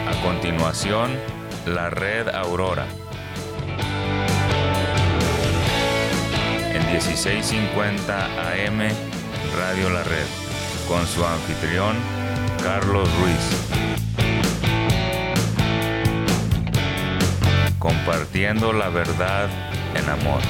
A 0.07 0.21
continuación, 0.21 1.11
la 1.65 1.89
red 1.89 2.29
Aurora. 2.29 2.85
En 6.71 6.85
1650 6.91 8.25
AM, 8.25 8.87
Radio 9.57 9.89
La 9.89 10.03
Red, 10.03 10.27
con 10.87 11.07
su 11.07 11.25
anfitrión, 11.25 11.95
Carlos 12.61 13.09
Ruiz. 13.19 13.49
Compartiendo 17.79 18.71
la 18.73 18.89
verdad 18.89 19.49
en 19.95 20.09
amor. 20.09 20.41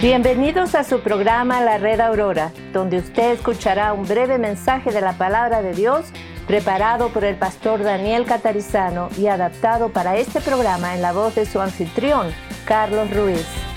Bienvenidos 0.00 0.74
a 0.74 0.84
su 0.84 1.00
programa 1.00 1.60
La 1.60 1.76
Red 1.78 2.00
Aurora, 2.00 2.52
donde 2.72 2.98
usted 2.98 3.32
escuchará 3.32 3.92
un 3.92 4.06
breve 4.06 4.38
mensaje 4.38 4.92
de 4.92 5.00
la 5.00 5.14
palabra 5.14 5.60
de 5.60 5.74
Dios 5.74 6.06
preparado 6.46 7.10
por 7.10 7.24
el 7.24 7.36
pastor 7.36 7.82
Daniel 7.82 8.24
Catarizano 8.24 9.08
y 9.18 9.26
adaptado 9.26 9.90
para 9.90 10.16
este 10.16 10.40
programa 10.40 10.94
en 10.94 11.02
la 11.02 11.12
voz 11.12 11.34
de 11.34 11.44
su 11.44 11.60
anfitrión, 11.60 12.32
Carlos 12.64 13.10
Ruiz. 13.14 13.67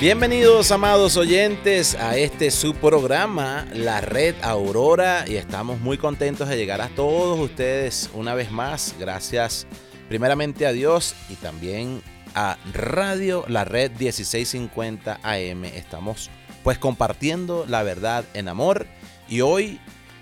Bienvenidos 0.00 0.70
amados 0.70 1.18
oyentes 1.18 1.94
a 1.94 2.16
este 2.16 2.50
su 2.50 2.74
programa, 2.74 3.66
la 3.74 4.00
red 4.00 4.34
Aurora, 4.40 5.26
y 5.28 5.34
estamos 5.34 5.78
muy 5.78 5.98
contentos 5.98 6.48
de 6.48 6.56
llegar 6.56 6.80
a 6.80 6.88
todos 6.88 7.38
ustedes 7.38 8.08
una 8.14 8.34
vez 8.34 8.50
más. 8.50 8.94
Gracias 8.98 9.66
primeramente 10.08 10.66
a 10.66 10.72
Dios 10.72 11.14
y 11.28 11.34
también 11.34 12.00
a 12.34 12.56
Radio 12.72 13.44
La 13.46 13.66
Red 13.66 13.90
1650 13.90 15.20
AM. 15.22 15.66
Estamos 15.66 16.30
pues 16.64 16.78
compartiendo 16.78 17.66
la 17.68 17.82
verdad 17.82 18.24
en 18.32 18.48
amor 18.48 18.86
y 19.28 19.42
hoy 19.42 19.80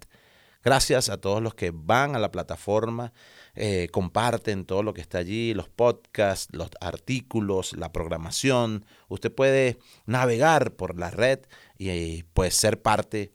Gracias 0.63 1.09
a 1.09 1.19
todos 1.19 1.41
los 1.41 1.55
que 1.55 1.71
van 1.73 2.15
a 2.15 2.19
la 2.19 2.31
plataforma, 2.31 3.11
eh, 3.55 3.87
comparten 3.91 4.65
todo 4.65 4.81
lo 4.81 4.93
que 4.93 5.01
está 5.01 5.19
allí, 5.19 5.53
los 5.53 5.69
podcasts, 5.69 6.47
los 6.55 6.69
artículos, 6.81 7.73
la 7.73 7.91
programación. 7.91 8.85
Usted 9.09 9.31
puede 9.31 9.77
navegar 10.05 10.73
por 10.75 10.97
la 10.97 11.11
red 11.11 11.39
y 11.77 12.23
pues 12.33 12.55
ser 12.55 12.81
parte 12.81 13.31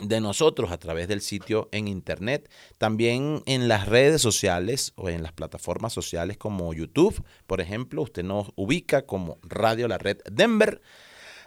de 0.00 0.20
nosotros 0.20 0.70
a 0.70 0.78
través 0.78 1.08
del 1.08 1.20
sitio 1.20 1.68
en 1.72 1.88
internet, 1.88 2.50
también 2.78 3.42
en 3.46 3.68
las 3.68 3.86
redes 3.86 4.22
sociales 4.22 4.92
o 4.96 5.08
en 5.08 5.22
las 5.22 5.32
plataformas 5.32 5.92
sociales 5.92 6.38
como 6.38 6.72
YouTube, 6.72 7.22
por 7.46 7.60
ejemplo, 7.60 8.02
usted 8.02 8.24
nos 8.24 8.50
ubica 8.56 9.02
como 9.02 9.38
Radio 9.42 9.88
La 9.88 9.98
Red 9.98 10.18
Denver 10.30 10.80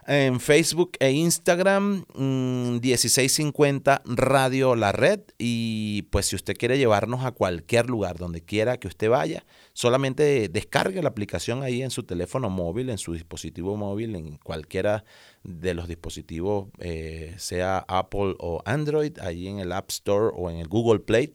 en 0.07 0.39
Facebook 0.39 0.91
e 0.99 1.11
Instagram 1.11 2.05
1650 2.15 4.01
mm, 4.05 4.13
Radio 4.15 4.75
La 4.75 4.91
Red. 4.91 5.21
Y 5.37 6.03
pues 6.03 6.27
si 6.27 6.35
usted 6.35 6.55
quiere 6.55 6.77
llevarnos 6.77 7.25
a 7.25 7.31
cualquier 7.31 7.89
lugar 7.89 8.17
donde 8.17 8.41
quiera 8.41 8.77
que 8.77 8.87
usted 8.87 9.09
vaya, 9.09 9.45
solamente 9.73 10.49
descargue 10.49 11.01
la 11.01 11.09
aplicación 11.09 11.63
ahí 11.63 11.81
en 11.81 11.91
su 11.91 12.03
teléfono 12.03 12.49
móvil, 12.49 12.89
en 12.89 12.97
su 12.97 13.13
dispositivo 13.13 13.75
móvil, 13.75 14.15
en 14.15 14.37
cualquiera 14.37 15.03
de 15.43 15.73
los 15.73 15.87
dispositivos, 15.87 16.69
eh, 16.79 17.35
sea 17.37 17.85
Apple 17.87 18.35
o 18.39 18.61
Android, 18.65 19.17
ahí 19.19 19.47
en 19.47 19.59
el 19.59 19.71
App 19.71 19.89
Store 19.89 20.31
o 20.35 20.49
en 20.49 20.57
el 20.57 20.67
Google 20.67 20.99
Play 20.99 21.33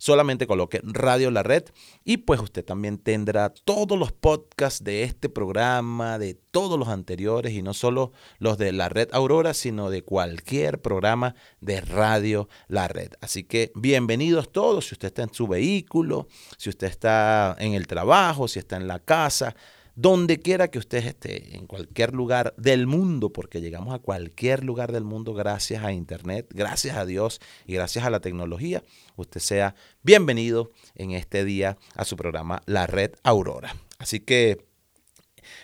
solamente 0.00 0.46
coloque 0.46 0.80
Radio 0.82 1.30
La 1.30 1.42
Red 1.42 1.64
y 2.04 2.16
pues 2.16 2.40
usted 2.40 2.64
también 2.64 2.96
tendrá 2.96 3.50
todos 3.50 3.98
los 3.98 4.12
podcasts 4.12 4.82
de 4.82 5.02
este 5.02 5.28
programa, 5.28 6.18
de 6.18 6.34
todos 6.34 6.78
los 6.78 6.88
anteriores 6.88 7.52
y 7.52 7.60
no 7.60 7.74
solo 7.74 8.12
los 8.38 8.56
de 8.56 8.72
la 8.72 8.88
Red 8.88 9.10
Aurora, 9.12 9.52
sino 9.52 9.90
de 9.90 10.02
cualquier 10.02 10.80
programa 10.80 11.34
de 11.60 11.82
Radio 11.82 12.48
La 12.66 12.88
Red. 12.88 13.12
Así 13.20 13.44
que 13.44 13.72
bienvenidos 13.74 14.50
todos, 14.50 14.88
si 14.88 14.94
usted 14.94 15.08
está 15.08 15.22
en 15.22 15.34
su 15.34 15.46
vehículo, 15.46 16.28
si 16.56 16.70
usted 16.70 16.86
está 16.86 17.54
en 17.58 17.74
el 17.74 17.86
trabajo, 17.86 18.48
si 18.48 18.58
está 18.58 18.76
en 18.76 18.88
la 18.88 19.00
casa 19.00 19.54
donde 19.94 20.40
quiera 20.40 20.68
que 20.68 20.78
usted 20.78 21.04
esté, 21.06 21.56
en 21.56 21.66
cualquier 21.66 22.14
lugar 22.14 22.54
del 22.56 22.86
mundo, 22.86 23.32
porque 23.32 23.60
llegamos 23.60 23.94
a 23.94 23.98
cualquier 23.98 24.64
lugar 24.64 24.92
del 24.92 25.04
mundo 25.04 25.34
gracias 25.34 25.84
a 25.84 25.92
Internet, 25.92 26.46
gracias 26.50 26.96
a 26.96 27.04
Dios 27.04 27.40
y 27.66 27.74
gracias 27.74 28.04
a 28.04 28.10
la 28.10 28.20
tecnología, 28.20 28.82
usted 29.16 29.40
sea 29.40 29.74
bienvenido 30.02 30.70
en 30.94 31.12
este 31.12 31.44
día 31.44 31.76
a 31.94 32.04
su 32.04 32.16
programa 32.16 32.62
La 32.66 32.86
Red 32.86 33.12
Aurora. 33.22 33.74
Así 33.98 34.20
que 34.20 34.64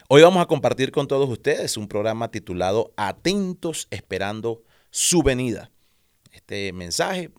hoy 0.09 0.23
vamos 0.23 0.43
a 0.43 0.47
compartir 0.47 0.93
con 0.93 1.09
todos 1.09 1.29
ustedes 1.29 1.77
un 1.77 1.89
programa 1.89 2.31
titulado 2.31 2.93
Atentos 2.97 3.89
esperando 3.91 4.63
su 4.91 5.23
venida. 5.23 5.71
Este 6.33 6.73
mensaje, 6.73 7.31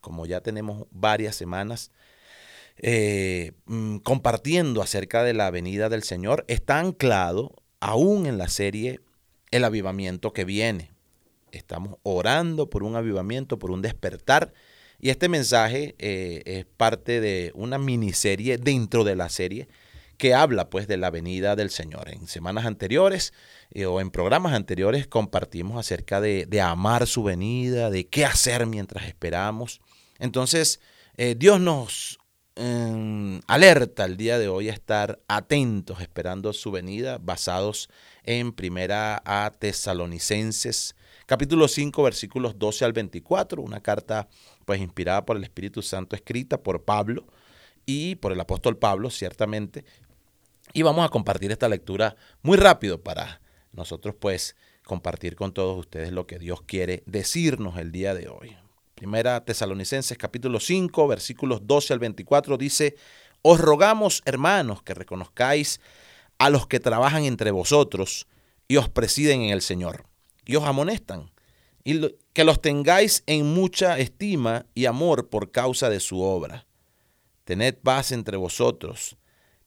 como 0.00 0.24
ya 0.24 0.40
tenemos 0.40 0.86
varias 0.90 1.36
semanas, 1.36 1.90
eh, 2.80 3.52
mm, 3.66 3.98
compartiendo 3.98 4.82
acerca 4.82 5.24
de 5.24 5.34
la 5.34 5.50
venida 5.50 5.88
del 5.88 6.04
Señor 6.04 6.44
está 6.48 6.78
anclado 6.78 7.54
aún 7.80 8.26
en 8.26 8.38
la 8.38 8.48
serie 8.48 9.00
El 9.50 9.64
avivamiento 9.64 10.32
que 10.32 10.44
viene. 10.44 10.92
Estamos 11.50 11.96
orando 12.02 12.70
por 12.70 12.82
un 12.82 12.96
avivamiento, 12.96 13.58
por 13.58 13.70
un 13.70 13.82
despertar. 13.82 14.52
Y 15.00 15.10
este 15.10 15.28
mensaje 15.28 15.94
eh, 15.98 16.42
es 16.44 16.66
parte 16.66 17.20
de 17.20 17.52
una 17.54 17.78
miniserie 17.78 18.58
dentro 18.58 19.04
de 19.04 19.16
la 19.16 19.28
serie 19.28 19.68
que 20.16 20.34
habla 20.34 20.68
pues 20.68 20.88
de 20.88 20.96
la 20.96 21.10
venida 21.10 21.56
del 21.56 21.70
Señor. 21.70 22.08
En 22.08 22.26
semanas 22.26 22.66
anteriores 22.66 23.32
eh, 23.70 23.86
o 23.86 24.00
en 24.00 24.10
programas 24.10 24.52
anteriores 24.52 25.06
compartimos 25.06 25.78
acerca 25.78 26.20
de, 26.20 26.60
amar 26.60 27.06
su 27.06 27.22
venida, 27.22 27.90
de 27.90 28.06
qué 28.08 28.24
hacer 28.24 28.66
mientras 28.66 29.06
esperamos. 29.06 29.80
Entonces, 30.18 30.80
Dios 31.36 31.60
nos 31.60 32.18
alerta 33.46 34.04
el 34.04 34.16
día 34.16 34.38
de 34.38 34.48
hoy 34.48 34.68
a 34.68 34.72
estar 34.72 35.20
atentos 35.28 36.00
esperando 36.00 36.52
su 36.52 36.70
venida, 36.70 37.18
basados 37.18 37.88
en 38.24 38.52
primera 38.52 39.22
a 39.24 39.52
Tesalonicenses, 39.56 40.96
capítulo 41.26 41.68
5, 41.68 42.02
versículos 42.02 42.58
12 42.58 42.84
al 42.84 42.92
24, 42.92 43.62
una 43.62 43.80
carta 43.80 44.28
pues 44.64 44.80
inspirada 44.80 45.24
por 45.24 45.36
el 45.36 45.44
Espíritu 45.44 45.82
Santo, 45.82 46.16
escrita 46.16 46.62
por 46.62 46.84
Pablo 46.84 47.26
y 47.86 48.16
por 48.16 48.32
el 48.32 48.40
apóstol 48.40 48.76
Pablo, 48.76 49.08
ciertamente. 49.10 49.84
Y 50.72 50.82
vamos 50.82 51.06
a 51.06 51.10
compartir 51.10 51.52
esta 51.52 51.68
lectura 51.68 52.16
muy 52.42 52.56
rápido 52.56 53.02
para 53.02 53.40
nosotros 53.72 54.14
pues 54.18 54.56
compartir 54.84 55.36
con 55.36 55.52
todos 55.52 55.78
ustedes 55.78 56.12
lo 56.12 56.26
que 56.26 56.38
Dios 56.38 56.62
quiere 56.62 57.02
decirnos 57.06 57.78
el 57.78 57.92
día 57.92 58.14
de 58.14 58.28
hoy. 58.28 58.56
Primera 58.98 59.44
Tesalonicenses 59.44 60.18
capítulo 60.18 60.58
5 60.58 61.06
versículos 61.06 61.60
12 61.62 61.92
al 61.92 62.00
24 62.00 62.58
dice, 62.58 62.96
Os 63.42 63.60
rogamos, 63.60 64.22
hermanos, 64.24 64.82
que 64.82 64.92
reconozcáis 64.92 65.80
a 66.38 66.50
los 66.50 66.66
que 66.66 66.80
trabajan 66.80 67.22
entre 67.22 67.52
vosotros 67.52 68.26
y 68.66 68.76
os 68.76 68.88
presiden 68.88 69.42
en 69.42 69.50
el 69.50 69.62
Señor, 69.62 70.06
y 70.44 70.56
os 70.56 70.64
amonestan, 70.64 71.30
y 71.84 72.12
que 72.32 72.42
los 72.42 72.60
tengáis 72.60 73.22
en 73.26 73.46
mucha 73.54 74.00
estima 74.00 74.66
y 74.74 74.86
amor 74.86 75.28
por 75.28 75.52
causa 75.52 75.88
de 75.90 76.00
su 76.00 76.20
obra. 76.20 76.66
Tened 77.44 77.76
paz 77.76 78.10
entre 78.10 78.36
vosotros. 78.36 79.16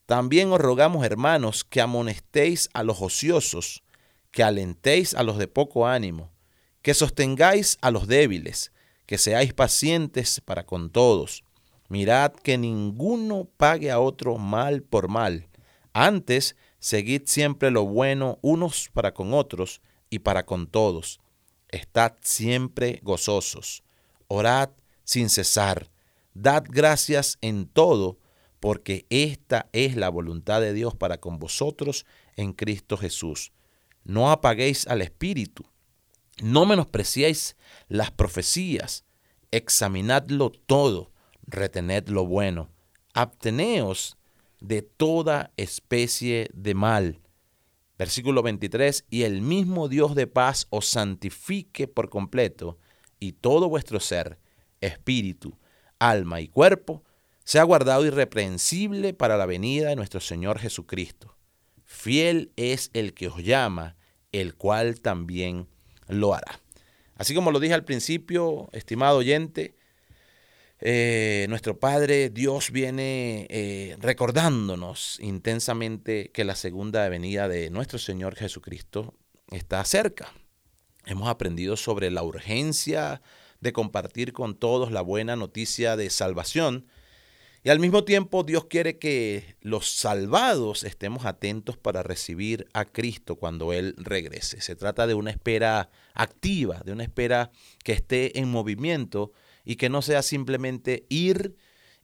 También 0.08 0.52
os 0.52 0.60
rogamos, 0.60 1.06
hermanos, 1.06 1.64
que 1.64 1.80
amonestéis 1.80 2.70
a 2.74 2.84
los 2.84 3.02
ociosos, 3.02 3.82
que 4.30 4.44
alentéis 4.44 5.14
a 5.14 5.24
los 5.24 5.38
de 5.38 5.48
poco 5.48 5.88
ánimo, 5.88 6.34
que 6.82 6.94
sostengáis 6.94 7.78
a 7.80 7.92
los 7.92 8.10
débiles, 8.10 8.74
que 9.12 9.18
seáis 9.18 9.54
pacientes 9.54 10.40
para 10.40 10.66
con 10.66 10.90
todos. 10.90 11.44
Mirad 11.90 12.32
que 12.32 12.58
ninguno 12.58 13.44
pague 13.58 13.92
a 13.92 14.00
otro 14.00 14.38
mal 14.38 14.84
por 14.84 15.10
mal. 15.10 15.50
Antes, 15.92 16.56
seguid 16.80 17.24
siempre 17.26 17.72
lo 17.72 17.84
bueno 17.84 18.40
unos 18.42 18.90
para 18.94 19.14
con 19.14 19.34
otros 19.34 19.82
y 20.10 20.20
para 20.20 20.46
con 20.46 20.66
todos. 20.66 21.20
Estad 21.68 22.14
siempre 22.22 23.02
gozosos. 23.04 23.84
Orad 24.30 24.70
sin 25.04 25.30
cesar. 25.30 25.92
Dad 26.34 26.64
gracias 26.70 27.38
en 27.42 27.68
todo, 27.68 28.18
porque 28.62 29.08
esta 29.10 29.68
es 29.74 29.98
la 29.98 30.08
voluntad 30.08 30.62
de 30.62 30.72
Dios 30.72 30.96
para 30.96 31.20
con 31.20 31.38
vosotros 31.38 32.06
en 32.38 32.54
Cristo 32.54 32.96
Jesús. 32.96 33.52
No 34.06 34.32
apaguéis 34.32 34.88
al 34.88 35.02
Espíritu 35.02 35.66
no 36.42 36.66
menospreciéis 36.66 37.56
las 37.88 38.12
profecías, 38.12 39.06
examinadlo 39.52 40.52
todo, 40.52 41.12
retened 41.48 42.08
lo 42.08 42.26
bueno, 42.26 42.70
abteneos 43.14 44.18
de 44.60 44.82
toda 44.82 45.52
especie 45.58 46.50
de 46.54 46.74
mal. 46.74 47.22
Versículo 47.98 48.42
23, 48.42 49.06
y 49.10 49.24
el 49.24 49.42
mismo 49.42 49.88
Dios 49.88 50.16
de 50.16 50.28
paz 50.28 50.68
os 50.70 50.88
santifique 50.88 51.88
por 51.88 52.10
completo, 52.10 52.78
y 53.20 53.34
todo 53.34 53.70
vuestro 53.70 54.00
ser, 54.00 54.40
espíritu, 54.80 55.60
alma 56.00 56.42
y 56.42 56.48
cuerpo, 56.48 57.04
sea 57.44 57.64
guardado 57.64 58.06
irreprensible 58.06 59.14
para 59.14 59.38
la 59.38 59.46
venida 59.46 59.90
de 59.90 59.96
nuestro 59.96 60.20
Señor 60.20 60.58
Jesucristo. 60.58 61.36
Fiel 61.86 62.52
es 62.56 62.90
el 62.94 63.14
que 63.14 63.28
os 63.28 63.44
llama, 63.44 63.98
el 64.32 64.56
cual 64.56 65.02
también 65.02 65.68
lo 66.12 66.34
hará. 66.34 66.60
Así 67.16 67.34
como 67.34 67.52
lo 67.52 67.60
dije 67.60 67.74
al 67.74 67.86
principio, 67.86 68.70
estimado 68.72 69.18
oyente, 69.18 69.76
eh, 70.80 71.46
nuestro 71.50 71.80
Padre 71.80 72.30
Dios 72.30 72.72
viene 72.72 73.46
eh, 73.52 73.96
recordándonos 74.00 75.20
intensamente 75.20 76.32
que 76.32 76.44
la 76.44 76.56
segunda 76.56 77.08
venida 77.10 77.48
de 77.48 77.70
nuestro 77.70 78.00
Señor 78.00 78.36
Jesucristo 78.36 79.14
está 79.52 79.84
cerca. 79.86 80.34
Hemos 81.06 81.30
aprendido 81.30 81.78
sobre 81.78 82.10
la 82.10 82.24
urgencia 82.24 83.22
de 83.60 83.74
compartir 83.74 84.34
con 84.34 84.56
todos 84.56 84.92
la 84.92 85.02
buena 85.02 85.36
noticia 85.36 85.96
de 85.96 86.10
salvación 86.10 86.88
y 87.64 87.70
al 87.70 87.80
mismo 87.80 88.04
tiempo 88.04 88.44
Dios 88.44 88.66
quiere 88.66 88.98
que 88.98 89.56
los 89.62 89.92
salvados 89.92 90.84
estemos 90.84 91.26
atentos 91.26 91.78
para 91.78 92.02
recibir 92.02 92.68
a 92.74 92.86
Cristo 92.86 93.36
cuando 93.36 93.72
Él 93.72 93.94
regrese. 93.98 94.62
Se 94.62 94.76
trata 94.76 95.06
de 95.06 95.14
una 95.14 95.30
espera 95.30 95.92
activa, 96.14 96.82
de 96.84 96.92
una 96.92 97.04
espera 97.04 97.52
que 97.84 97.94
esté 97.94 98.40
en 98.40 98.50
movimiento 98.50 99.32
y 99.64 99.76
que 99.76 99.90
no 99.90 100.02
sea 100.02 100.24
simplemente 100.24 101.06
ir 101.10 101.56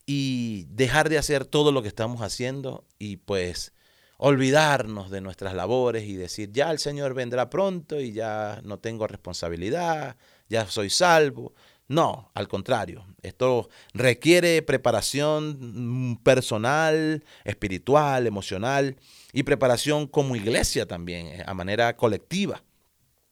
y 0.06 0.66
dejar 0.70 1.10
de 1.10 1.18
hacer 1.18 1.46
todo 1.46 1.72
lo 1.72 1.82
que 1.82 1.88
estamos 1.88 2.22
haciendo 2.22 2.86
y 3.00 3.18
pues 3.18 3.74
olvidarnos 4.18 5.12
de 5.12 5.22
nuestras 5.22 5.54
labores 5.54 6.06
y 6.06 6.16
decir, 6.16 6.52
ya 6.52 6.72
el 6.72 6.80
Señor 6.80 7.14
vendrá 7.14 7.50
pronto 7.50 8.00
y 8.00 8.14
ya 8.14 8.62
no 8.64 8.80
tengo 8.80 9.08
responsabilidad, 9.08 10.18
ya 10.50 10.66
soy 10.68 10.90
salvo. 10.90 11.54
No, 11.88 12.32
al 12.34 12.50
contrario, 12.50 13.06
esto 13.22 13.70
requiere 13.94 14.62
preparación 14.62 16.12
mm, 16.12 16.16
personal, 16.18 17.24
espiritual, 17.46 18.28
emocional 18.28 18.98
y 19.32 19.44
preparación 19.44 20.06
como 20.08 20.36
iglesia 20.36 20.86
también, 20.86 21.28
eh, 21.28 21.44
a 21.46 21.54
manera 21.54 21.96
colectiva. 21.96 22.62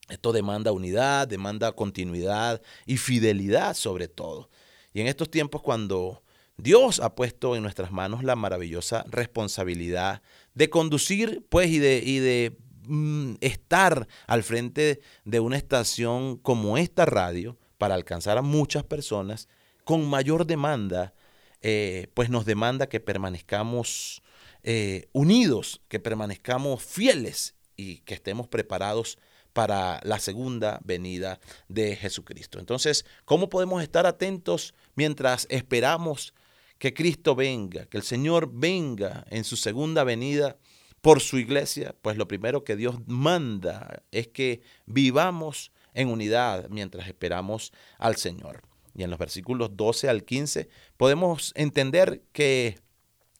Esto 0.07 0.31
demanda 0.31 0.71
unidad, 0.71 1.27
demanda 1.27 1.71
continuidad 1.73 2.61
y 2.85 2.97
fidelidad 2.97 3.73
sobre 3.75 4.07
todo. 4.07 4.49
Y 4.93 5.01
en 5.01 5.07
estos 5.07 5.29
tiempos 5.29 5.61
cuando 5.61 6.23
Dios 6.57 7.01
ha 7.01 7.15
puesto 7.15 7.57
en 7.57 7.63
nuestras 7.63 7.91
manos 7.91 8.23
la 8.23 8.37
maravillosa 8.37 9.03
responsabilidad 9.09 10.21
de 10.53 10.69
conducir 10.69 11.45
pues 11.49 11.69
y 11.69 11.79
de, 11.79 12.01
y 12.05 12.19
de 12.19 12.57
mm, 12.87 13.33
estar 13.41 14.07
al 14.27 14.43
frente 14.43 15.01
de 15.25 15.39
una 15.41 15.57
estación 15.57 16.37
como 16.37 16.77
esta 16.77 17.05
radio, 17.05 17.57
para 17.77 17.95
alcanzar 17.95 18.37
a 18.37 18.41
muchas 18.41 18.83
personas 18.83 19.47
con 19.83 20.05
mayor 20.05 20.45
demanda, 20.45 21.13
eh, 21.61 22.07
pues 22.13 22.29
nos 22.29 22.45
demanda 22.45 22.87
que 22.87 22.99
permanezcamos 22.99 24.21
eh, 24.63 25.09
unidos, 25.13 25.81
que 25.87 25.99
permanezcamos 25.99 26.83
fieles 26.83 27.55
y 27.75 27.97
que 27.99 28.15
estemos 28.15 28.47
preparados 28.47 29.17
para 29.53 30.01
la 30.03 30.19
segunda 30.19 30.81
venida 30.83 31.39
de 31.69 31.95
Jesucristo. 31.95 32.59
Entonces, 32.59 33.05
¿cómo 33.23 33.47
podemos 33.47 33.81
estar 33.81 34.05
atentos 34.05 34.73
mientras 34.95 35.47
esperamos 35.49 36.33
que 36.77 36.93
Cristo 36.93 37.35
venga, 37.35 37.85
que 37.85 37.97
el 37.97 38.03
Señor 38.03 38.49
venga 38.51 39.25
en 39.29 39.45
su 39.45 39.55
segunda 39.55 40.03
venida 40.03 40.57
por 40.99 41.21
su 41.21 41.37
iglesia? 41.37 41.95
Pues 42.01 42.17
lo 42.17 42.27
primero 42.27 42.65
que 42.65 42.75
Dios 42.75 42.97
manda 43.07 44.03
es 44.11 44.27
que 44.27 44.61
vivamos 44.85 45.71
en 45.95 46.09
unidad 46.09 46.67
mientras 46.69 47.07
esperamos 47.07 47.73
al 47.97 48.15
Señor. 48.17 48.61
Y 48.93 49.03
en 49.03 49.09
los 49.09 49.19
versículos 49.19 49.75
12 49.75 50.07
al 50.07 50.23
15 50.23 50.69
podemos 50.97 51.51
entender 51.55 52.21
que 52.31 52.77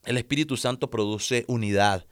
el 0.06 0.18
Espíritu 0.18 0.58
Santo 0.58 0.90
produce 0.90 1.46
unidad, 1.48 2.06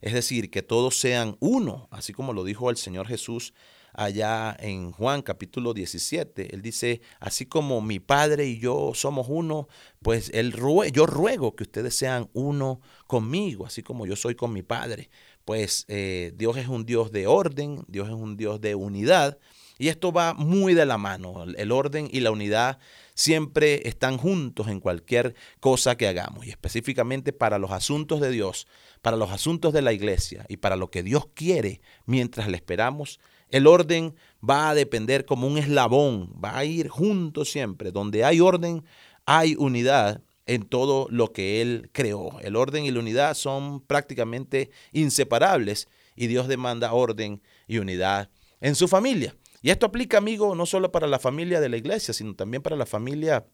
es 0.00 0.12
decir, 0.12 0.50
que 0.50 0.62
todos 0.62 0.98
sean 0.98 1.36
uno, 1.40 1.88
así 1.90 2.12
como 2.12 2.32
lo 2.32 2.44
dijo 2.44 2.70
el 2.70 2.76
Señor 2.76 3.06
Jesús 3.06 3.52
allá 3.98 4.56
en 4.60 4.92
Juan 4.92 5.22
capítulo 5.22 5.74
17. 5.74 6.54
Él 6.54 6.62
dice, 6.62 7.00
así 7.18 7.46
como 7.46 7.80
mi 7.80 7.98
Padre 7.98 8.46
y 8.46 8.58
yo 8.58 8.92
somos 8.94 9.26
uno, 9.28 9.68
pues 10.02 10.30
él 10.34 10.54
yo 10.92 11.06
ruego 11.06 11.56
que 11.56 11.64
ustedes 11.64 11.94
sean 11.94 12.30
uno 12.32 12.80
conmigo, 13.06 13.66
así 13.66 13.82
como 13.82 14.06
yo 14.06 14.14
soy 14.14 14.34
con 14.34 14.52
mi 14.52 14.62
Padre. 14.62 15.10
Pues 15.44 15.84
eh, 15.88 16.32
Dios 16.36 16.56
es 16.58 16.68
un 16.68 16.84
Dios 16.84 17.10
de 17.10 17.26
orden, 17.26 17.84
Dios 17.88 18.08
es 18.08 18.14
un 18.14 18.36
Dios 18.36 18.60
de 18.60 18.74
unidad. 18.74 19.38
Y 19.78 19.88
esto 19.88 20.12
va 20.12 20.34
muy 20.34 20.74
de 20.74 20.84
la 20.84 20.98
mano. 20.98 21.44
El 21.56 21.72
orden 21.72 22.08
y 22.10 22.20
la 22.20 22.32
unidad 22.32 22.78
siempre 23.14 23.88
están 23.88 24.18
juntos 24.18 24.68
en 24.68 24.80
cualquier 24.80 25.34
cosa 25.60 25.96
que 25.96 26.08
hagamos. 26.08 26.46
Y 26.46 26.50
específicamente 26.50 27.32
para 27.32 27.58
los 27.58 27.70
asuntos 27.70 28.20
de 28.20 28.30
Dios, 28.30 28.66
para 29.00 29.16
los 29.16 29.30
asuntos 29.30 29.72
de 29.72 29.82
la 29.82 29.92
iglesia 29.92 30.44
y 30.48 30.58
para 30.58 30.76
lo 30.76 30.90
que 30.90 31.02
Dios 31.02 31.28
quiere 31.32 31.80
mientras 32.06 32.48
le 32.48 32.56
esperamos, 32.56 33.20
el 33.50 33.66
orden 33.66 34.14
va 34.46 34.70
a 34.70 34.74
depender 34.74 35.24
como 35.24 35.46
un 35.46 35.58
eslabón, 35.58 36.34
va 36.42 36.58
a 36.58 36.64
ir 36.64 36.88
juntos 36.88 37.50
siempre. 37.50 37.92
Donde 37.92 38.24
hay 38.24 38.40
orden, 38.40 38.84
hay 39.26 39.54
unidad 39.56 40.22
en 40.46 40.62
todo 40.62 41.06
lo 41.10 41.32
que 41.32 41.62
Él 41.62 41.90
creó. 41.92 42.40
El 42.40 42.56
orden 42.56 42.84
y 42.84 42.90
la 42.90 42.98
unidad 42.98 43.34
son 43.34 43.80
prácticamente 43.80 44.70
inseparables 44.92 45.88
y 46.16 46.26
Dios 46.26 46.48
demanda 46.48 46.92
orden 46.92 47.42
y 47.68 47.78
unidad 47.78 48.28
en 48.60 48.74
su 48.74 48.88
familia. 48.88 49.36
Y 49.62 49.70
esto 49.70 49.86
aplica, 49.86 50.18
amigo, 50.18 50.54
no 50.54 50.66
solo 50.66 50.92
para 50.92 51.06
la 51.06 51.18
familia 51.18 51.60
de 51.60 51.68
la 51.68 51.76
iglesia, 51.76 52.14
sino 52.14 52.34
también 52.34 52.62
para 52.62 52.76
la 52.76 52.86
familia 52.86 53.46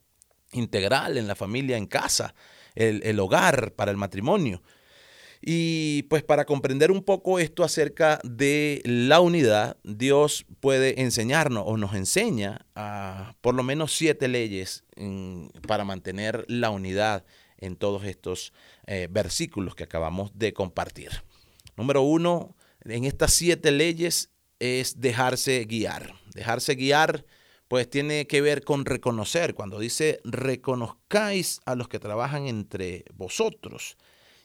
integral, 0.52 1.18
en 1.18 1.26
la 1.26 1.34
familia 1.34 1.76
en 1.76 1.86
casa, 1.86 2.34
el, 2.74 3.18
hogar, 3.20 3.72
para 3.72 3.90
el 3.90 3.96
matrimonio. 3.96 4.62
Y 5.40 6.04
pues 6.04 6.22
para 6.22 6.46
comprender 6.46 6.90
un 6.90 7.02
poco 7.02 7.38
esto 7.38 7.64
acerca 7.64 8.18
de 8.24 8.80
la 8.84 9.20
unidad, 9.20 9.76
Dios 9.84 10.46
puede 10.60 11.02
enseñarnos 11.02 11.64
o 11.66 11.76
nos 11.76 11.94
enseña 11.94 12.66
por 13.42 13.54
lo 13.54 13.62
menos 13.62 13.94
siete 13.94 14.28
leyes 14.28 14.84
para 15.66 15.84
mantener 15.84 16.46
la 16.48 16.70
unidad 16.70 17.24
en 17.58 17.76
todos 17.76 18.04
estos 18.04 18.52
eh, 18.86 19.08
versículos 19.10 19.74
que 19.74 19.84
acabamos 19.84 20.32
de 20.34 20.54
compartir. 20.54 21.10
Número 21.76 22.02
uno, 22.02 22.56
en 22.84 23.04
estas 23.04 23.32
siete 23.32 23.70
leyes 23.70 24.33
es 24.58 25.00
dejarse 25.00 25.64
guiar. 25.64 26.14
Dejarse 26.34 26.74
guiar 26.74 27.24
pues 27.68 27.88
tiene 27.88 28.26
que 28.26 28.40
ver 28.40 28.62
con 28.62 28.84
reconocer. 28.84 29.54
Cuando 29.54 29.78
dice 29.78 30.20
reconozcáis 30.24 31.60
a 31.64 31.74
los 31.74 31.88
que 31.88 31.98
trabajan 31.98 32.46
entre 32.46 33.04
vosotros. 33.14 33.96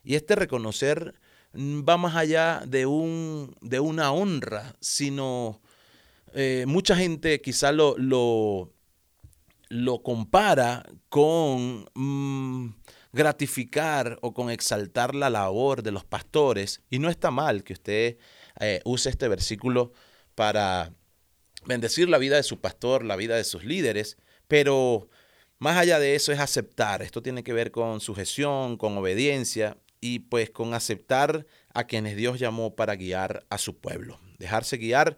Y 0.03 0.15
este 0.15 0.35
reconocer 0.35 1.15
va 1.53 1.97
más 1.97 2.15
allá 2.15 2.63
de, 2.65 2.85
un, 2.85 3.55
de 3.61 3.79
una 3.79 4.11
honra, 4.11 4.75
sino 4.79 5.61
eh, 6.33 6.65
mucha 6.67 6.95
gente 6.95 7.41
quizá 7.41 7.71
lo, 7.71 7.97
lo, 7.97 8.71
lo 9.69 10.01
compara 10.01 10.85
con 11.09 11.89
mm, 11.93 12.73
gratificar 13.11 14.17
o 14.21 14.33
con 14.33 14.49
exaltar 14.49 15.15
la 15.15 15.29
labor 15.29 15.83
de 15.83 15.91
los 15.91 16.05
pastores. 16.05 16.81
Y 16.89 16.99
no 16.99 17.09
está 17.09 17.31
mal 17.31 17.63
que 17.63 17.73
usted 17.73 18.17
eh, 18.59 18.81
use 18.85 19.09
este 19.09 19.27
versículo 19.27 19.93
para 20.35 20.93
bendecir 21.65 22.09
la 22.09 22.17
vida 22.17 22.35
de 22.35 22.43
su 22.43 22.59
pastor, 22.59 23.03
la 23.03 23.15
vida 23.15 23.35
de 23.35 23.43
sus 23.43 23.63
líderes, 23.63 24.17
pero 24.47 25.09
más 25.57 25.77
allá 25.77 25.99
de 25.99 26.15
eso 26.15 26.31
es 26.31 26.39
aceptar. 26.39 27.01
Esto 27.01 27.21
tiene 27.21 27.43
que 27.43 27.53
ver 27.53 27.71
con 27.71 27.99
sujeción, 27.99 28.77
con 28.77 28.97
obediencia 28.97 29.77
y 30.01 30.19
pues 30.19 30.49
con 30.49 30.73
aceptar 30.73 31.45
a 31.73 31.85
quienes 31.85 32.15
Dios 32.15 32.39
llamó 32.39 32.75
para 32.75 32.95
guiar 32.95 33.45
a 33.49 33.57
su 33.57 33.77
pueblo. 33.77 34.19
Dejarse 34.37 34.77
guiar 34.77 35.17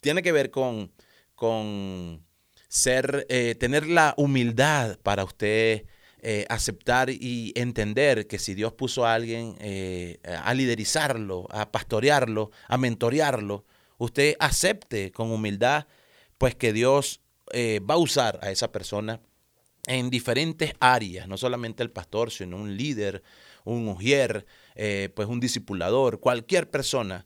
tiene 0.00 0.22
que 0.22 0.32
ver 0.32 0.50
con, 0.50 0.92
con 1.34 2.24
ser, 2.68 3.26
eh, 3.28 3.56
tener 3.58 3.88
la 3.88 4.14
humildad 4.16 4.98
para 5.02 5.24
usted 5.24 5.84
eh, 6.22 6.46
aceptar 6.48 7.10
y 7.10 7.52
entender 7.54 8.26
que 8.26 8.38
si 8.38 8.54
Dios 8.54 8.72
puso 8.72 9.04
a 9.04 9.14
alguien 9.14 9.56
eh, 9.60 10.18
a 10.42 10.54
liderizarlo, 10.54 11.46
a 11.50 11.70
pastorearlo, 11.70 12.50
a 12.68 12.78
mentorearlo, 12.78 13.66
usted 13.98 14.34
acepte 14.40 15.12
con 15.12 15.30
humildad, 15.30 15.86
pues 16.38 16.54
que 16.54 16.72
Dios 16.72 17.20
eh, 17.52 17.80
va 17.80 17.94
a 17.94 17.98
usar 17.98 18.40
a 18.42 18.50
esa 18.50 18.72
persona 18.72 19.20
en 19.86 20.08
diferentes 20.08 20.72
áreas, 20.80 21.28
no 21.28 21.36
solamente 21.36 21.82
el 21.82 21.90
pastor, 21.90 22.30
sino 22.30 22.56
un 22.56 22.76
líder, 22.76 23.22
un 23.64 23.86
ujier, 23.88 24.46
pues 25.14 25.28
un 25.28 25.38
discipulador, 25.38 26.18
cualquier 26.18 26.70
persona 26.70 27.24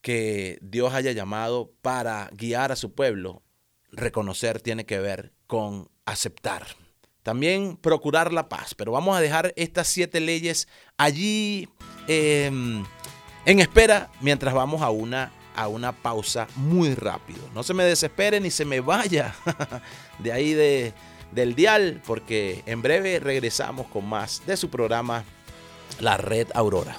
que 0.00 0.58
Dios 0.62 0.94
haya 0.94 1.12
llamado 1.12 1.72
para 1.82 2.30
guiar 2.32 2.72
a 2.72 2.76
su 2.76 2.94
pueblo, 2.94 3.42
reconocer 3.90 4.62
tiene 4.62 4.86
que 4.86 5.00
ver 5.00 5.34
con 5.46 5.90
aceptar. 6.06 6.87
También 7.28 7.76
procurar 7.76 8.32
la 8.32 8.48
paz, 8.48 8.74
pero 8.74 8.90
vamos 8.90 9.14
a 9.14 9.20
dejar 9.20 9.52
estas 9.54 9.86
siete 9.86 10.18
leyes 10.18 10.66
allí 10.96 11.68
em, 12.06 12.82
en 13.44 13.60
espera 13.60 14.10
mientras 14.22 14.54
vamos 14.54 14.80
a 14.80 14.88
una 14.88 15.30
a 15.54 15.68
una 15.68 15.92
pausa 15.92 16.48
muy 16.56 16.94
rápido. 16.94 17.40
No 17.52 17.62
se 17.62 17.74
me 17.74 17.84
desespere 17.84 18.40
ni 18.40 18.50
se 18.50 18.64
me 18.64 18.80
vaya 18.80 19.34
de 20.20 20.32
ahí 20.32 20.54
de, 20.54 20.94
del 21.30 21.54
dial, 21.54 22.00
porque 22.06 22.62
en 22.64 22.80
breve 22.80 23.20
regresamos 23.20 23.88
con 23.88 24.08
más 24.08 24.46
de 24.46 24.56
su 24.56 24.70
programa 24.70 25.22
La 26.00 26.16
Red 26.16 26.46
Aurora. 26.54 26.96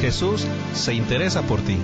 Jesús 0.00 0.46
se 0.74 0.94
interesa 0.94 1.42
por 1.42 1.60
ti. 1.62 1.76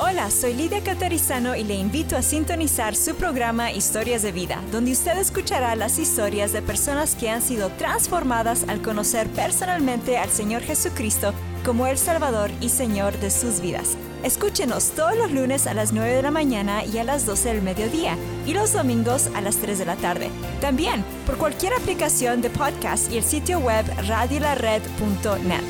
Hola, 0.00 0.30
soy 0.30 0.54
Lidia 0.54 0.82
Catarizano 0.82 1.56
y 1.56 1.64
le 1.64 1.74
invito 1.74 2.16
a 2.16 2.22
sintonizar 2.22 2.94
su 2.94 3.14
programa 3.14 3.72
Historias 3.72 4.22
de 4.22 4.32
Vida, 4.32 4.62
donde 4.70 4.92
usted 4.92 5.16
escuchará 5.18 5.74
las 5.74 5.98
historias 5.98 6.52
de 6.52 6.62
personas 6.62 7.14
que 7.14 7.30
han 7.30 7.42
sido 7.42 7.70
transformadas 7.70 8.64
al 8.68 8.82
conocer 8.82 9.26
personalmente 9.28 10.18
al 10.18 10.28
Señor 10.28 10.62
Jesucristo 10.62 11.32
como 11.64 11.86
el 11.86 11.98
Salvador 11.98 12.50
y 12.60 12.68
Señor 12.68 13.18
de 13.18 13.30
sus 13.30 13.60
vidas. 13.60 13.96
Escúchenos 14.24 14.90
todos 14.90 15.16
los 15.16 15.30
lunes 15.30 15.66
a 15.68 15.74
las 15.74 15.92
9 15.92 16.10
de 16.10 16.22
la 16.22 16.32
mañana 16.32 16.84
y 16.84 16.98
a 16.98 17.04
las 17.04 17.24
12 17.24 17.54
del 17.54 17.62
mediodía 17.62 18.16
y 18.46 18.52
los 18.52 18.72
domingos 18.72 19.28
a 19.34 19.40
las 19.40 19.58
3 19.58 19.78
de 19.78 19.86
la 19.86 19.96
tarde. 19.96 20.30
También 20.60 21.04
por 21.24 21.38
cualquier 21.38 21.72
aplicación 21.72 22.40
de 22.42 22.50
podcast 22.50 23.12
y 23.12 23.18
el 23.18 23.24
sitio 23.24 23.60
web 23.60 23.86
radiolared.net. 24.08 25.62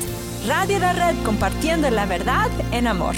Radio 0.47 0.79
La 0.79 0.93
Red 0.93 1.15
compartiendo 1.23 1.89
la 1.91 2.05
verdad 2.05 2.49
en 2.71 2.87
amor. 2.87 3.15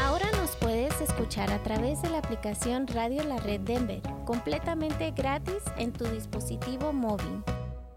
Ahora 0.00 0.30
nos 0.40 0.56
puedes 0.56 0.98
escuchar 1.02 1.52
a 1.52 1.62
través 1.62 2.00
de 2.00 2.08
la 2.08 2.18
aplicación 2.18 2.86
Radio 2.86 3.24
La 3.24 3.36
Red 3.38 3.60
Denver, 3.60 4.00
completamente 4.24 5.10
gratis 5.10 5.62
en 5.76 5.92
tu 5.92 6.04
dispositivo 6.06 6.92
móvil. 6.92 7.42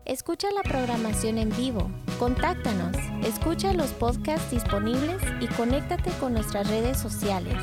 Escucha 0.05 0.47
la 0.51 0.63
programación 0.63 1.37
en 1.37 1.55
vivo, 1.55 1.91
contáctanos, 2.17 2.97
escucha 3.23 3.71
los 3.71 3.91
podcasts 3.91 4.49
disponibles 4.49 5.21
y 5.39 5.47
conéctate 5.47 6.09
con 6.19 6.33
nuestras 6.33 6.67
redes 6.69 6.97
sociales. 6.97 7.55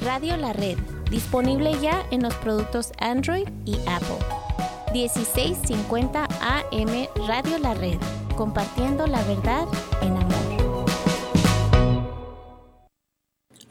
Radio 0.00 0.36
La 0.36 0.52
Red, 0.52 0.78
disponible 1.10 1.76
ya 1.80 2.06
en 2.12 2.22
los 2.22 2.34
productos 2.36 2.92
Android 3.00 3.48
y 3.64 3.74
Apple. 3.88 4.24
1650 4.92 6.28
AM 6.40 7.08
Radio 7.26 7.58
La 7.58 7.74
Red, 7.74 7.98
compartiendo 8.36 9.08
la 9.08 9.22
verdad 9.24 9.66
en 10.02 10.16
amor. 10.16 10.25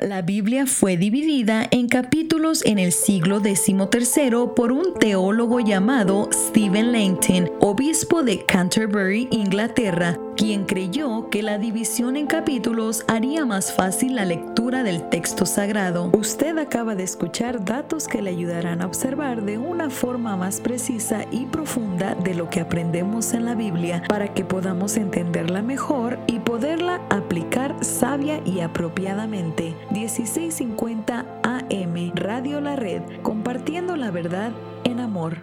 La 0.05 0.21
Biblia 0.21 0.67
fue 0.67 0.97
dividida 0.97 1.67
en 1.71 1.87
capítulos 1.87 2.63
en 2.63 2.77
el 2.77 2.91
siglo 2.91 3.39
XIII 3.39 4.51
por 4.55 4.71
un 4.71 4.93
teólogo 4.99 5.61
llamado 5.61 6.29
Stephen 6.31 6.91
Langton, 6.91 7.49
obispo 7.59 8.21
de 8.21 8.45
Canterbury, 8.45 9.27
Inglaterra, 9.31 10.19
quien 10.35 10.65
creyó 10.65 11.29
que 11.29 11.41
la 11.41 11.57
división 11.57 12.15
en 12.17 12.27
capítulos 12.27 13.03
haría 13.07 13.45
más 13.45 13.73
fácil 13.73 14.15
la 14.15 14.25
lectura 14.25 14.83
del 14.83 15.09
texto 15.09 15.45
sagrado. 15.45 16.09
Usted 16.13 16.57
acaba 16.57 16.95
de 16.95 17.03
escuchar 17.03 17.63
datos 17.63 18.07
que 18.07 18.21
le 18.21 18.31
ayudarán 18.31 18.81
a 18.81 18.85
observar 18.85 19.43
de 19.43 19.57
una 19.57 19.89
forma 19.89 20.35
más 20.35 20.59
precisa 20.59 21.25
y 21.31 21.45
profunda 21.45 22.15
de 22.15 22.35
lo 22.35 22.49
que 22.49 22.61
aprendemos 22.61 23.33
en 23.33 23.45
la 23.45 23.55
Biblia 23.55 24.03
para 24.07 24.33
que 24.33 24.43
podamos 24.43 24.97
entenderla 24.97 25.61
mejor 25.61 26.19
y 26.27 26.39
poderla 26.39 27.01
aplicar 27.09 27.75
sabia 27.83 28.41
y 28.45 28.59
apropiadamente. 28.59 29.75
1650 29.91 31.25
AM 31.43 32.11
Radio 32.15 32.61
La 32.61 32.75
Red, 32.75 33.01
compartiendo 33.21 33.95
la 33.95 34.11
verdad 34.11 34.51
en 34.83 34.99
amor. 34.99 35.37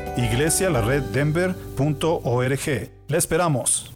iglesialareddenver.org. 0.17 2.91
Le 3.07 3.17
esperamos. 3.17 3.93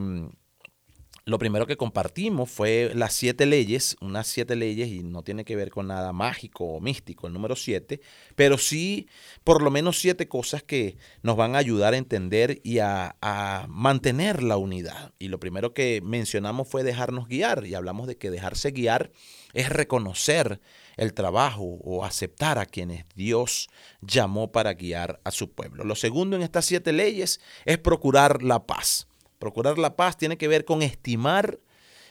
lo 1.26 1.40
primero 1.40 1.66
que 1.66 1.76
compartimos 1.76 2.48
fue 2.48 2.92
las 2.94 3.12
siete 3.12 3.46
leyes, 3.46 3.96
unas 4.00 4.28
siete 4.28 4.54
leyes 4.54 4.88
y 4.88 5.02
no 5.02 5.22
tiene 5.24 5.44
que 5.44 5.56
ver 5.56 5.70
con 5.70 5.88
nada 5.88 6.12
mágico 6.12 6.64
o 6.64 6.80
místico, 6.80 7.26
el 7.26 7.32
número 7.32 7.56
siete, 7.56 8.00
pero 8.36 8.58
sí 8.58 9.08
por 9.42 9.60
lo 9.60 9.72
menos 9.72 9.98
siete 9.98 10.28
cosas 10.28 10.62
que 10.62 10.96
nos 11.22 11.36
van 11.36 11.56
a 11.56 11.58
ayudar 11.58 11.94
a 11.94 11.96
entender 11.96 12.60
y 12.62 12.78
a, 12.78 13.16
a, 13.20 13.66
mantener 13.68 14.40
la 14.44 14.56
unidad. 14.56 15.14
Y 15.18 15.26
lo 15.26 15.40
primero 15.40 15.74
que 15.74 16.00
mencionamos 16.00 16.68
fue 16.68 16.84
dejarnos 16.84 17.26
guiar 17.26 17.66
y 17.66 17.74
hablamos 17.74 18.06
de 18.06 18.16
que 18.16 18.30
dejarse 18.30 18.70
guiar 18.70 19.10
es 19.52 19.68
reconocer 19.68 20.60
el 20.96 21.12
trabajo 21.12 21.64
o 21.82 22.04
aceptar 22.04 22.60
a 22.60 22.66
quienes 22.66 23.04
Dios 23.16 23.68
llamó 24.00 24.52
para 24.52 24.74
guiar 24.74 25.18
a 25.24 25.32
su 25.32 25.50
pueblo. 25.50 25.82
Lo 25.82 25.96
segundo 25.96 26.36
en 26.36 26.42
estas 26.42 26.66
siete 26.66 26.92
leyes 26.92 27.40
es 27.64 27.78
procurar 27.78 28.44
la 28.44 28.64
paz. 28.64 29.08
Procurar 29.38 29.78
la 29.78 29.96
paz 29.96 30.16
tiene 30.16 30.36
que 30.38 30.48
ver 30.48 30.64
con 30.64 30.82
estimar 30.82 31.58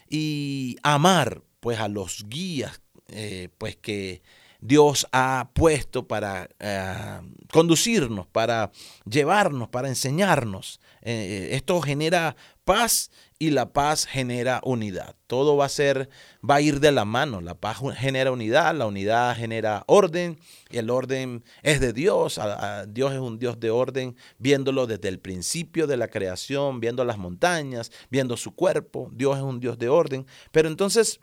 y 0.10 0.78
amar 0.84 1.42
pues 1.60 1.80
a 1.80 1.88
los 1.88 2.26
guías 2.28 2.82
eh, 3.08 3.50
pues 3.58 3.76
que 3.76 4.22
Dios 4.68 5.08
ha 5.12 5.52
puesto 5.54 6.08
para 6.08 6.50
eh, 6.60 7.22
conducirnos, 7.52 8.26
para 8.28 8.72
llevarnos, 9.08 9.70
para 9.70 9.90
enseñarnos. 9.90 10.80
Eh, 11.02 11.50
esto 11.52 11.80
genera 11.82 12.36
paz 12.64 13.12
y 13.38 13.52
la 13.52 13.74
paz 13.74 14.08
genera 14.08 14.62
unidad. 14.64 15.16
Todo 15.28 15.56
va 15.56 15.66
a 15.66 15.70
ser, 15.70 16.10
va 16.48 16.56
a 16.56 16.62
ir 16.62 16.80
de 16.80 16.92
la 16.92 17.06
mano. 17.06 17.42
La 17.42 17.54
paz 17.54 17.78
genera 17.96 18.32
unidad, 18.32 18.74
la 18.76 18.88
unidad 18.88 19.36
genera 19.36 19.84
orden 19.86 20.40
y 20.72 20.78
el 20.78 20.90
orden 20.90 21.44
es 21.62 21.80
de 21.80 21.94
Dios. 21.94 22.40
Dios 22.88 23.14
es 23.14 23.20
un 23.20 23.38
Dios 23.38 23.60
de 23.60 23.70
orden, 23.70 24.16
viéndolo 24.40 24.88
desde 24.88 25.10
el 25.10 25.20
principio 25.20 25.86
de 25.86 25.98
la 25.98 26.08
creación, 26.08 26.80
viendo 26.80 27.06
las 27.06 27.20
montañas, 27.20 27.92
viendo 28.10 28.36
su 28.36 28.56
cuerpo. 28.56 29.12
Dios 29.14 29.38
es 29.38 29.44
un 29.44 29.60
Dios 29.60 29.78
de 29.78 29.90
orden. 29.90 30.26
Pero 30.52 30.70
entonces 30.70 31.20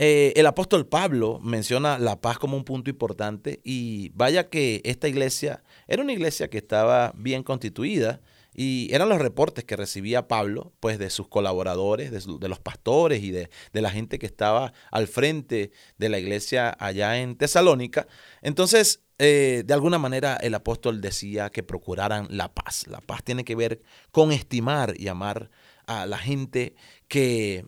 eh, 0.00 0.32
el 0.36 0.46
apóstol 0.46 0.86
Pablo 0.86 1.40
menciona 1.42 1.98
la 1.98 2.20
paz 2.20 2.38
como 2.38 2.56
un 2.56 2.62
punto 2.62 2.88
importante 2.88 3.60
y 3.64 4.10
vaya 4.10 4.48
que 4.48 4.80
esta 4.84 5.08
iglesia 5.08 5.64
era 5.88 6.04
una 6.04 6.12
iglesia 6.12 6.48
que 6.48 6.58
estaba 6.58 7.12
bien 7.16 7.42
constituida 7.42 8.20
y 8.54 8.94
eran 8.94 9.08
los 9.08 9.18
reportes 9.18 9.64
que 9.64 9.74
recibía 9.74 10.28
Pablo 10.28 10.72
pues 10.78 11.00
de 11.00 11.10
sus 11.10 11.26
colaboradores, 11.26 12.12
de, 12.12 12.48
los 12.48 12.60
pastores 12.60 13.24
y 13.24 13.32
de, 13.32 13.50
la 13.72 13.90
gente 13.90 14.20
que 14.20 14.26
estaba 14.26 14.72
al 14.92 15.08
frente 15.08 15.72
de 15.96 16.08
la 16.08 16.20
iglesia 16.20 16.76
allá 16.78 17.18
en 17.18 17.34
Tesalónica. 17.34 18.06
Entonces, 18.40 19.02
eh, 19.18 19.64
de 19.66 19.74
alguna 19.74 19.98
manera 19.98 20.36
el 20.36 20.54
apóstol 20.54 21.00
decía 21.00 21.50
que 21.50 21.64
procuraran 21.64 22.28
la 22.30 22.54
paz. 22.54 22.86
La 22.86 23.00
paz 23.00 23.24
tiene 23.24 23.44
que 23.44 23.56
ver 23.56 23.82
con 24.12 24.30
estimar 24.30 24.94
y 24.96 25.08
amar 25.08 25.50
a 25.86 26.06
la 26.06 26.18
gente 26.18 26.76
que 27.08 27.66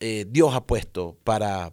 eh, 0.00 0.26
Dios 0.28 0.54
ha 0.54 0.66
puesto 0.66 1.18
para 1.24 1.72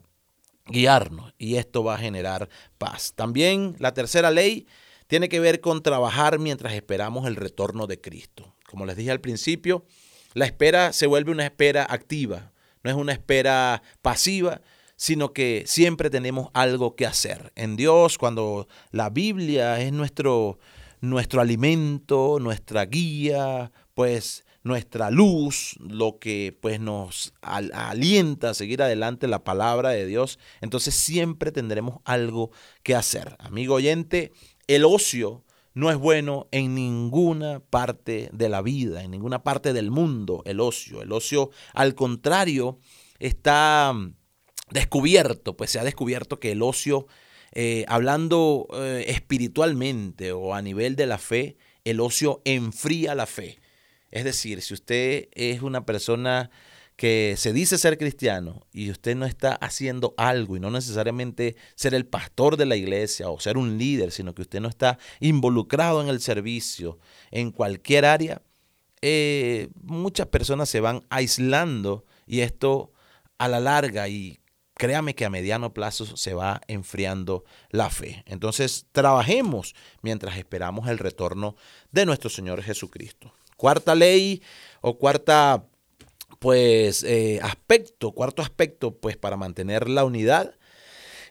guiarnos 0.65 1.33
y 1.37 1.55
esto 1.55 1.83
va 1.83 1.95
a 1.95 1.99
generar 1.99 2.49
paz. 2.77 3.13
También 3.15 3.75
la 3.79 3.93
tercera 3.93 4.31
ley 4.31 4.67
tiene 5.07 5.29
que 5.29 5.39
ver 5.39 5.61
con 5.61 5.83
trabajar 5.83 6.39
mientras 6.39 6.73
esperamos 6.73 7.27
el 7.27 7.35
retorno 7.35 7.87
de 7.87 7.99
Cristo. 7.99 8.55
Como 8.67 8.85
les 8.85 8.95
dije 8.95 9.11
al 9.11 9.21
principio, 9.21 9.85
la 10.33 10.45
espera 10.45 10.93
se 10.93 11.05
vuelve 11.07 11.31
una 11.31 11.45
espera 11.45 11.85
activa, 11.87 12.53
no 12.83 12.89
es 12.89 12.95
una 12.95 13.11
espera 13.11 13.83
pasiva, 14.01 14.61
sino 14.95 15.33
que 15.33 15.63
siempre 15.67 16.09
tenemos 16.09 16.49
algo 16.53 16.95
que 16.95 17.05
hacer. 17.05 17.51
En 17.55 17.75
Dios, 17.75 18.17
cuando 18.17 18.67
la 18.91 19.09
Biblia 19.09 19.79
es 19.81 19.91
nuestro, 19.91 20.59
nuestro 21.01 21.41
alimento, 21.41 22.37
nuestra 22.39 22.85
guía, 22.85 23.71
pues 23.93 24.45
nuestra 24.63 25.11
luz, 25.11 25.75
lo 25.79 26.19
que 26.19 26.57
pues 26.59 26.79
nos 26.79 27.33
alienta 27.41 28.51
a 28.51 28.53
seguir 28.53 28.81
adelante 28.81 29.27
la 29.27 29.43
palabra 29.43 29.89
de 29.89 30.05
Dios, 30.05 30.39
entonces 30.61 30.95
siempre 30.95 31.51
tendremos 31.51 31.99
algo 32.05 32.51
que 32.81 32.95
hacer. 32.95 33.35
Amigo 33.39 33.75
oyente, 33.75 34.31
el 34.67 34.85
ocio 34.85 35.43
no 35.73 35.89
es 35.89 35.97
bueno 35.97 36.47
en 36.51 36.75
ninguna 36.75 37.59
parte 37.59 38.29
de 38.31 38.49
la 38.49 38.61
vida, 38.61 39.03
en 39.03 39.11
ninguna 39.11 39.43
parte 39.43 39.73
del 39.73 39.91
mundo, 39.91 40.43
el 40.45 40.59
ocio. 40.59 41.01
El 41.01 41.11
ocio, 41.11 41.49
al 41.73 41.95
contrario, 41.95 42.79
está 43.19 43.91
mm, 43.93 44.15
descubierto, 44.69 45.57
pues 45.57 45.71
se 45.71 45.79
ha 45.79 45.83
descubierto 45.83 46.39
que 46.39 46.51
el 46.51 46.61
ocio, 46.61 47.07
eh, 47.51 47.85
hablando 47.87 48.67
eh, 48.73 49.05
espiritualmente 49.07 50.31
o 50.31 50.53
a 50.53 50.61
nivel 50.61 50.95
de 50.95 51.07
la 51.07 51.17
fe, 51.17 51.57
el 51.83 51.99
ocio 51.99 52.41
enfría 52.45 53.15
la 53.15 53.25
fe. 53.25 53.59
Es 54.13 54.23
decir, 54.23 54.61
si 54.61 54.75
usted 54.75 55.27
es 55.31 55.63
una 55.63 55.87
persona 55.87 56.51
que 56.95 57.33
se 57.35 57.51
dice 57.51 57.79
ser 57.79 57.97
cristiano 57.97 58.67
y 58.71 58.91
usted 58.91 59.15
no 59.15 59.25
está 59.25 59.55
haciendo 59.55 60.13
algo 60.17 60.55
y 60.55 60.59
no 60.59 60.69
necesariamente 60.69 61.55
ser 61.73 61.95
el 61.95 62.05
pastor 62.05 62.55
de 62.55 62.67
la 62.67 62.75
iglesia 62.75 63.31
o 63.31 63.39
ser 63.39 63.57
un 63.57 63.79
líder, 63.79 64.11
sino 64.11 64.35
que 64.35 64.43
usted 64.43 64.61
no 64.61 64.69
está 64.69 64.99
involucrado 65.19 65.99
en 65.99 66.09
el 66.09 66.21
servicio 66.21 66.99
en 67.31 67.49
cualquier 67.49 68.05
área, 68.05 68.43
eh, 69.01 69.69
muchas 69.81 70.27
personas 70.27 70.69
se 70.69 70.79
van 70.79 71.01
aislando 71.09 72.05
y 72.27 72.41
esto 72.41 72.91
a 73.39 73.47
la 73.47 73.59
larga 73.59 74.07
y 74.09 74.41
créame 74.75 75.15
que 75.15 75.25
a 75.25 75.31
mediano 75.31 75.73
plazo 75.73 76.05
se 76.15 76.35
va 76.35 76.61
enfriando 76.67 77.45
la 77.71 77.89
fe. 77.89 78.23
Entonces, 78.27 78.85
trabajemos 78.91 79.73
mientras 80.03 80.37
esperamos 80.37 80.87
el 80.87 80.99
retorno 80.99 81.55
de 81.91 82.05
nuestro 82.05 82.29
Señor 82.29 82.61
Jesucristo. 82.61 83.33
Cuarta 83.63 83.95
ley 83.95 84.41
o 84.81 84.97
cuarta 84.97 85.65
pues 86.39 87.01
eh, 87.05 87.39
aspecto, 87.41 88.11
cuarto 88.11 88.41
aspecto 88.41 88.97
pues 88.97 89.15
para 89.15 89.37
mantener 89.37 89.87
la 89.87 90.03
unidad 90.03 90.53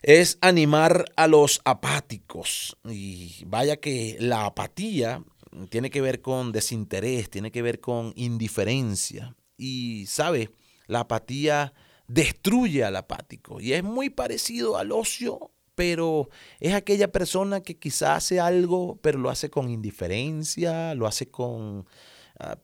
es 0.00 0.38
animar 0.40 1.04
a 1.16 1.26
los 1.26 1.60
apáticos. 1.66 2.78
Y 2.88 3.44
vaya 3.44 3.76
que 3.76 4.16
la 4.18 4.46
apatía 4.46 5.22
tiene 5.68 5.90
que 5.90 6.00
ver 6.00 6.22
con 6.22 6.52
desinterés, 6.52 7.28
tiene 7.28 7.52
que 7.52 7.60
ver 7.60 7.80
con 7.80 8.14
indiferencia. 8.16 9.36
Y 9.58 10.06
sabe, 10.06 10.48
la 10.86 11.00
apatía 11.00 11.74
destruye 12.08 12.82
al 12.82 12.96
apático 12.96 13.60
y 13.60 13.74
es 13.74 13.84
muy 13.84 14.08
parecido 14.08 14.78
al 14.78 14.92
ocio 14.92 15.50
pero 15.74 16.28
es 16.60 16.74
aquella 16.74 17.10
persona 17.10 17.62
que 17.62 17.78
quizá 17.78 18.14
hace 18.14 18.38
algo, 18.38 18.98
pero 19.00 19.18
lo 19.18 19.30
hace 19.30 19.48
con 19.48 19.70
indiferencia, 19.70 20.94
lo 20.94 21.06
hace 21.06 21.30
con, 21.30 21.86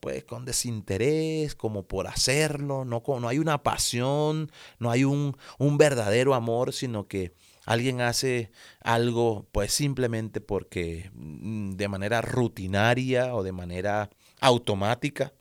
pues, 0.01 0.25
con 0.25 0.45
desinterés, 0.45 1.55
como 1.55 1.87
por 1.87 2.07
hacerlo, 2.07 2.85
no, 2.85 3.03
no 3.07 3.29
hay 3.29 3.39
una 3.39 3.63
pasión, 3.63 4.51
no 4.79 4.91
hay 4.91 5.05
un, 5.05 5.37
un 5.59 5.79
verdadero 5.79 6.35
amor, 6.35 6.73
sino 6.73 7.07
que 7.07 7.35
alguien 7.69 8.01
hace 8.01 8.51
algo 8.81 9.47
pues 9.53 9.73
simplemente 9.73 10.41
porque 10.41 11.11
mm, 11.13 11.73
de 11.73 11.89
manera 11.89 12.23
rutinaria 12.23 13.35
o 13.35 13.43
de 13.43 13.53
manera 13.53 14.09
automática 14.41 15.35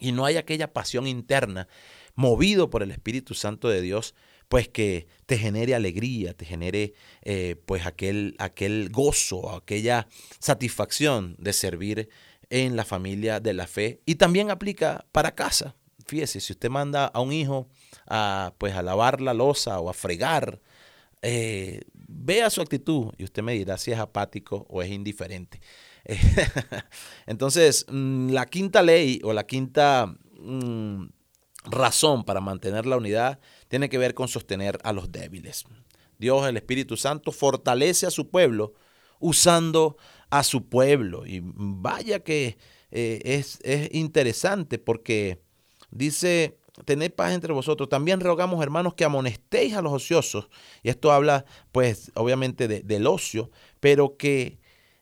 y 0.00 0.10
no 0.10 0.24
hay 0.24 0.38
aquella 0.38 0.72
pasión 0.72 1.06
interna 1.06 1.68
movido 2.16 2.68
por 2.68 2.82
el 2.82 2.90
Espíritu 2.90 3.34
Santo 3.34 3.68
de 3.68 3.80
Dios 3.80 4.16
pues 4.48 4.68
que 4.68 5.06
te 5.24 5.38
genere 5.38 5.74
alegría, 5.74 6.34
te 6.34 6.44
genere 6.44 6.94
eh, 7.22 7.56
pues 7.64 7.86
aquel, 7.86 8.34
aquel 8.38 8.90
gozo, 8.90 9.54
aquella 9.54 10.08
satisfacción 10.40 11.36
de 11.38 11.52
servir 11.52 12.10
en 12.52 12.76
la 12.76 12.84
familia 12.84 13.40
de 13.40 13.54
la 13.54 13.66
fe. 13.66 14.02
Y 14.04 14.16
también 14.16 14.50
aplica 14.50 15.06
para 15.10 15.34
casa. 15.34 15.74
Fíjese, 16.06 16.38
si 16.38 16.52
usted 16.52 16.68
manda 16.68 17.06
a 17.06 17.20
un 17.20 17.32
hijo 17.32 17.70
a, 18.06 18.52
pues, 18.58 18.74
a 18.74 18.82
lavar 18.82 19.22
la 19.22 19.32
losa 19.32 19.80
o 19.80 19.88
a 19.88 19.94
fregar, 19.94 20.60
eh, 21.22 21.80
vea 21.94 22.50
su 22.50 22.60
actitud 22.60 23.14
y 23.16 23.24
usted 23.24 23.42
me 23.42 23.54
dirá 23.54 23.78
si 23.78 23.90
es 23.90 23.98
apático 23.98 24.66
o 24.68 24.82
es 24.82 24.90
indiferente. 24.90 25.62
Entonces, 27.26 27.86
mm, 27.88 28.30
la 28.32 28.44
quinta 28.44 28.82
ley 28.82 29.18
o 29.24 29.32
la 29.32 29.46
quinta 29.46 30.14
mm, 30.38 31.06
razón 31.64 32.22
para 32.24 32.42
mantener 32.42 32.84
la 32.84 32.98
unidad 32.98 33.40
tiene 33.68 33.88
que 33.88 33.96
ver 33.96 34.12
con 34.12 34.28
sostener 34.28 34.78
a 34.84 34.92
los 34.92 35.10
débiles. 35.10 35.64
Dios, 36.18 36.46
el 36.46 36.58
Espíritu 36.58 36.98
Santo, 36.98 37.32
fortalece 37.32 38.06
a 38.06 38.10
su 38.10 38.28
pueblo 38.28 38.74
usando 39.20 39.96
a 40.32 40.42
su 40.42 40.66
pueblo. 40.66 41.26
Y 41.26 41.42
vaya 41.44 42.20
que 42.20 42.56
eh, 42.90 43.20
es, 43.22 43.60
interesante 43.92 44.78
porque 44.78 45.42
dice, 45.90 46.56
tened 46.86 47.12
paz 47.12 47.34
entre 47.34 47.52
vosotros. 47.52 47.90
También 47.90 48.18
rogamos, 48.18 48.62
hermanos, 48.62 48.94
que 48.94 49.04
amonestéis 49.04 49.74
a 49.74 49.82
los 49.82 49.92
ociosos. 49.92 50.48
Y 50.82 50.88
esto 50.88 51.12
habla, 51.12 51.44
pues, 51.70 52.10
obviamente 52.14 52.66
del 52.66 53.06
ocio, 53.06 53.50
pero 53.78 54.16
que 54.16 54.58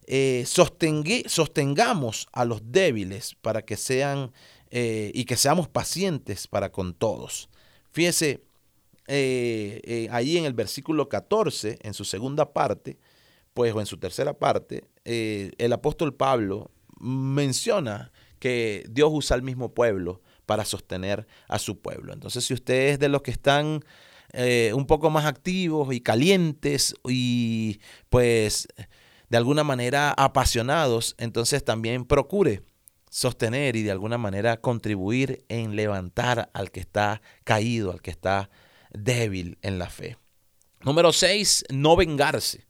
eh, 0.07 0.43
sostengamos 0.47 2.27
a 2.33 2.45
los 2.45 2.73
débiles 2.73 3.37
para 3.41 3.63
que 3.63 3.77
sean 3.77 4.33
eh, 4.73 5.13
y 5.15 5.25
que 5.25 5.37
seamos 5.37 5.69
pacientes 5.69 6.49
para 6.49 6.73
con 6.73 6.93
todos. 6.93 7.49
Fíjese, 7.93 8.43
eh, 9.07 10.09
ahí 10.11 10.39
en 10.39 10.45
el 10.45 10.55
versículo 10.55 11.09
14, 11.09 11.79
en 11.83 11.95
su 11.95 12.05
segunda 12.05 12.53
parte, 12.53 12.99
pues, 13.55 13.73
o 13.73 13.79
en 13.79 13.87
su 13.87 13.99
tercera 13.99 14.35
parte, 14.35 14.83
eh, 15.05 15.53
el 15.59 15.73
apóstol 15.73 16.15
Pablo 16.15 16.71
menciona 16.99 18.13
que 18.39 18.85
Dios 18.91 19.11
usa 19.13 19.35
al 19.35 19.43
mismo 19.43 19.75
pueblo 19.75 20.23
para 20.47 20.65
sostener 20.65 21.27
a 21.49 21.59
su 21.59 21.81
pueblo. 21.81 22.13
Entonces, 22.13 22.45
si 22.45 22.55
usted 22.55 22.91
es 22.91 22.99
de 22.99 23.09
los 23.09 23.23
que 23.23 23.31
están 23.31 23.85
un 24.73 24.87
poco 24.87 25.11
más 25.11 25.25
activos 25.25 25.93
y 25.93 26.01
calientes 26.01 26.95
y 27.09 27.81
pues 28.11 28.69
de 29.29 29.37
alguna 29.37 29.65
manera 29.65 30.13
apasionados, 30.13 31.17
entonces 31.19 31.65
también 31.65 32.05
procure 32.05 32.63
sostener 33.11 33.77
y 33.77 33.83
de 33.83 33.91
alguna 33.91 34.17
manera 34.17 34.61
contribuir 34.61 35.45
en 35.49 35.77
levantar 35.77 36.49
al 36.55 36.71
que 36.71 36.81
está 36.81 37.21
caído, 37.45 37.91
al 37.91 38.01
que 38.01 38.11
está 38.11 38.51
débil 38.93 39.59
en 39.63 39.79
la 39.79 39.91
fe. 39.91 40.17
Número 40.83 41.13
6, 41.13 41.67
no 41.71 41.97
vengarse. 41.97 42.67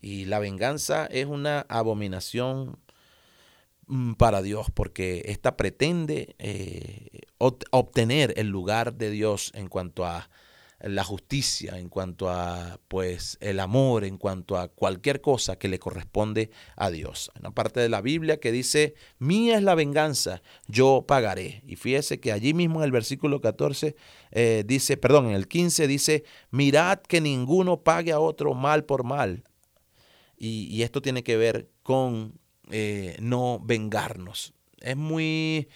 Y 0.00 0.26
la 0.26 0.38
venganza 0.38 1.06
es 1.06 1.26
una 1.26 1.66
abominación 1.68 2.78
mm, 3.86 4.14
para 4.14 4.42
Dios 4.42 4.68
porque 4.72 5.22
ésta 5.26 5.56
pretende 5.56 6.34
eh, 6.38 7.22
obtener 7.38 8.34
el 8.36 8.48
lugar 8.48 8.94
de 8.94 9.10
Dios 9.10 9.52
en 9.54 9.68
cuanto 9.68 10.04
a, 10.04 10.28
la 10.80 11.04
justicia, 11.04 11.78
en 11.78 11.88
cuanto 11.88 12.28
a 12.28 12.78
pues 12.88 13.38
el 13.40 13.60
amor, 13.60 14.04
en 14.04 14.18
cuanto 14.18 14.58
a 14.58 14.68
cualquier 14.68 15.20
cosa 15.20 15.56
que 15.58 15.68
le 15.68 15.78
corresponde 15.78 16.50
a 16.76 16.90
Dios. 16.90 17.30
Hay 17.34 17.40
una 17.40 17.52
parte 17.52 17.80
de 17.80 17.88
la 17.88 18.02
Biblia 18.02 18.38
que 18.38 18.52
dice, 18.52 18.94
mía 19.18 19.56
es 19.56 19.62
la 19.62 19.74
venganza, 19.74 20.42
yo 20.68 21.04
pagaré. 21.06 21.62
Y 21.66 21.76
fíjese 21.76 22.20
que 22.20 22.32
allí 22.32 22.52
mismo 22.52 22.80
en 22.80 22.84
el 22.84 22.92
versículo 22.92 23.40
14 23.40 23.96
eh, 24.32 24.64
dice, 24.66 24.96
perdón, 24.96 25.26
en 25.26 25.32
el 25.32 25.48
15 25.48 25.86
dice, 25.86 26.24
mirad 26.50 27.00
que 27.00 27.20
ninguno 27.20 27.82
pague 27.82 28.12
a 28.12 28.20
otro 28.20 28.54
mal 28.54 28.84
por 28.84 29.04
mal. 29.04 29.44
Y, 30.38 30.82
esto 30.82 31.00
tiene 31.00 31.22
que 31.22 31.36
ver 31.36 31.70
con 31.82 32.38
eh, 32.70 33.16
no 33.20 33.60
vengarnos. 33.64 34.52
Es 34.80 34.96
muy 34.96 35.68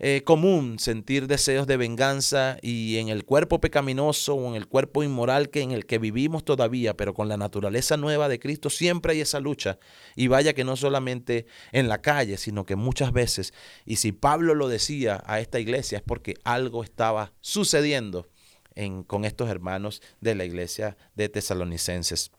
eh, 0.00 0.22
común 0.24 0.78
sentir 0.78 1.26
deseos 1.26 1.66
de 1.66 1.76
venganza 1.76 2.56
y 2.62 2.98
en 2.98 3.08
el 3.08 3.24
cuerpo 3.24 3.60
pecaminoso 3.60 4.36
o 4.36 4.48
en 4.48 4.54
el 4.54 4.68
cuerpo 4.68 5.02
inmoral 5.02 5.50
que 5.50 5.60
en 5.60 5.72
el 5.72 5.86
que 5.86 5.98
vivimos 5.98 6.44
todavía, 6.44 6.96
pero 6.96 7.14
con 7.14 7.28
la 7.28 7.36
naturaleza 7.36 7.96
nueva 7.96 8.28
de 8.28 8.38
Cristo 8.38 8.70
siempre 8.70 9.12
hay 9.12 9.22
esa 9.22 9.40
lucha. 9.40 9.80
Y 10.14 10.28
vaya 10.28 10.52
que 10.52 10.62
no 10.62 10.76
solamente 10.76 11.46
en 11.72 11.88
la 11.88 12.00
calle, 12.00 12.36
sino 12.36 12.64
que 12.64 12.76
muchas 12.76 13.12
veces, 13.12 13.52
y 13.84 13.96
si 13.96 14.12
Pablo 14.12 14.54
lo 14.54 14.68
decía 14.68 15.20
a 15.26 15.40
esta 15.40 15.58
iglesia 15.58 15.98
es 15.98 16.04
porque 16.04 16.34
algo 16.44 16.84
estaba 16.84 17.32
sucediendo 17.40 18.28
en, 18.76 19.02
con 19.02 19.24
estos 19.24 19.50
hermanos 19.50 20.00
de 20.20 20.36
la 20.36 20.44
iglesia 20.44 20.96
de 21.16 21.28
tesalonicenses. 21.28 22.30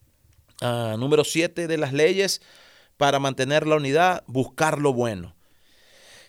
Ah, 0.62 0.96
número 1.00 1.24
siete 1.24 1.68
de 1.68 1.78
las 1.78 1.94
leyes 1.94 2.42
para 2.98 3.20
mantener 3.20 3.66
la 3.66 3.78
unidad, 3.78 4.24
buscar 4.28 4.80
lo 4.80 4.94
bueno. 4.94 5.36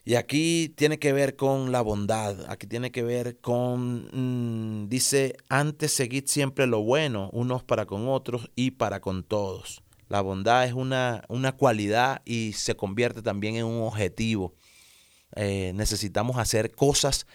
Y 0.05 0.15
aquí 0.15 0.73
tiene 0.77 0.99
que 0.99 1.13
ver 1.13 1.37
con 1.37 1.73
la 1.73 1.83
bondad, 1.83 2.49
aquí 2.49 2.67
tiene 2.67 2.91
que 2.91 3.03
ver 3.03 3.39
con, 3.41 4.09
mm, 4.83 4.89
dice, 4.89 5.37
antes 5.49 5.93
seguid 5.93 6.25
siempre 6.27 6.67
lo 6.67 6.83
bueno, 6.83 7.29
unos 7.33 7.63
para 7.65 7.87
con 7.87 8.09
otros 8.09 8.51
y 8.55 8.73
para 8.73 9.01
con 9.01 9.25
todos. 9.25 9.83
La 10.09 10.21
bondad 10.23 10.65
es 10.65 10.73
una, 10.73 11.23
una 11.29 11.53
cualidad 11.53 12.23
y 12.25 12.53
se 12.55 12.77
convierte 12.77 13.23
también 13.23 13.57
en 13.57 13.67
un 13.67 13.83
objetivo. 13.83 14.55
Eh, 15.37 15.73
necesitamos 15.75 16.39
hacer 16.39 16.73
cosas 16.73 17.27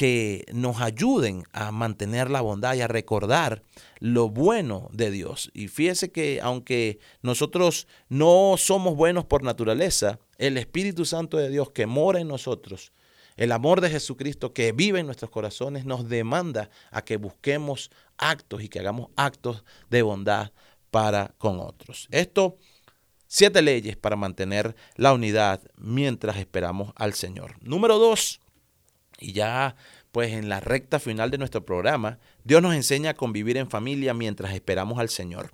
que 0.00 0.46
nos 0.54 0.80
ayuden 0.80 1.44
a 1.52 1.72
mantener 1.72 2.30
la 2.30 2.40
bondad 2.40 2.72
y 2.72 2.80
a 2.80 2.88
recordar 2.88 3.62
lo 3.98 4.30
bueno 4.30 4.88
de 4.94 5.10
Dios. 5.10 5.50
Y 5.52 5.68
fíjese 5.68 6.10
que 6.10 6.40
aunque 6.42 7.00
nosotros 7.20 7.86
no 8.08 8.54
somos 8.56 8.96
buenos 8.96 9.26
por 9.26 9.42
naturaleza, 9.42 10.18
el 10.38 10.56
Espíritu 10.56 11.04
Santo 11.04 11.36
de 11.36 11.50
Dios 11.50 11.72
que 11.72 11.84
mora 11.84 12.18
en 12.18 12.28
nosotros, 12.28 12.94
el 13.36 13.52
amor 13.52 13.82
de 13.82 13.90
Jesucristo 13.90 14.54
que 14.54 14.72
vive 14.72 15.00
en 15.00 15.04
nuestros 15.04 15.30
corazones, 15.30 15.84
nos 15.84 16.08
demanda 16.08 16.70
a 16.90 17.04
que 17.04 17.18
busquemos 17.18 17.90
actos 18.16 18.62
y 18.62 18.70
que 18.70 18.78
hagamos 18.78 19.10
actos 19.16 19.64
de 19.90 20.00
bondad 20.00 20.50
para 20.90 21.34
con 21.36 21.60
otros. 21.60 22.08
Esto, 22.10 22.56
siete 23.26 23.60
leyes 23.60 23.98
para 23.98 24.16
mantener 24.16 24.74
la 24.96 25.12
unidad 25.12 25.60
mientras 25.76 26.38
esperamos 26.38 26.94
al 26.96 27.12
Señor. 27.12 27.56
Número 27.60 27.98
dos, 27.98 28.40
y 29.20 29.32
ya 29.32 29.76
pues 30.12 30.32
en 30.32 30.48
la 30.48 30.60
recta 30.60 30.98
final 30.98 31.30
de 31.30 31.38
nuestro 31.38 31.64
programa, 31.64 32.18
Dios 32.44 32.62
nos 32.62 32.74
enseña 32.74 33.10
a 33.10 33.14
convivir 33.14 33.56
en 33.56 33.70
familia 33.70 34.12
mientras 34.14 34.52
esperamos 34.54 34.98
al 34.98 35.08
Señor. 35.08 35.52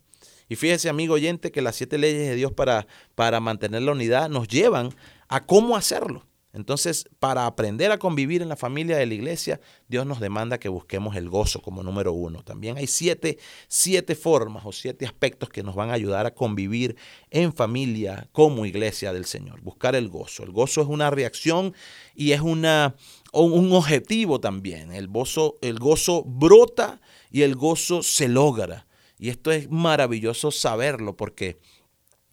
Y 0.49 0.57
fíjese, 0.57 0.89
amigo 0.89 1.15
oyente, 1.15 1.51
que 1.51 1.61
las 1.61 1.77
siete 1.77 1.99
leyes 1.99 2.27
de 2.29 2.35
Dios 2.37 2.53
para, 2.53 2.87
para 3.15 3.41
mantener 3.41 3.83
la 3.83 3.93
unidad 3.93 4.29
nos 4.29 4.49
llevan 4.49 4.91
a 5.29 5.45
cómo 5.45 5.77
hacerlo. 5.77 6.25
Entonces, 6.57 7.07
para 7.19 7.45
aprender 7.45 7.93
a 7.93 7.99
convivir 7.99 8.41
en 8.41 8.49
la 8.49 8.57
familia 8.57 8.97
de 8.97 9.05
la 9.05 9.13
iglesia, 9.13 9.61
Dios 9.89 10.07
nos 10.07 10.21
demanda 10.21 10.57
que 10.57 10.71
busquemos 10.71 11.15
el 11.15 11.29
gozo 11.29 11.61
como 11.61 11.83
número 11.83 12.15
uno. 12.15 12.43
También 12.43 12.79
hay 12.79 12.87
siete, 12.87 13.37
siete 13.69 14.15
formas 14.15 14.65
o 14.65 14.73
siete 14.73 15.05
aspectos 15.05 15.51
que 15.51 15.63
nos 15.63 15.75
van 15.75 15.91
a 15.91 15.93
ayudar 15.93 16.25
a 16.25 16.33
convivir 16.33 16.97
en 17.31 17.53
familia 17.53 18.31
como 18.33 18.65
iglesia 18.65 19.13
del 19.13 19.27
Señor. 19.27 19.61
Buscar 19.61 19.95
el 19.95 20.09
gozo. 20.09 20.45
El 20.45 20.51
gozo 20.51 20.81
es 20.81 20.89
una 20.89 21.11
reacción 21.11 21.75
y 22.15 22.33
es 22.33 22.41
una, 22.41 22.97
un 23.35 23.71
objetivo 23.75 24.41
también. 24.41 24.95
El 24.95 25.09
gozo, 25.09 25.59
el 25.61 25.79
gozo 25.79 26.25
brota 26.25 27.03
y 27.31 27.43
el 27.43 27.55
gozo 27.55 28.03
se 28.03 28.29
logra. 28.29 28.87
Y 29.19 29.29
esto 29.29 29.53
es 29.53 29.71
maravilloso 29.71 30.51
saberlo 30.51 31.19
porque... 31.19 31.59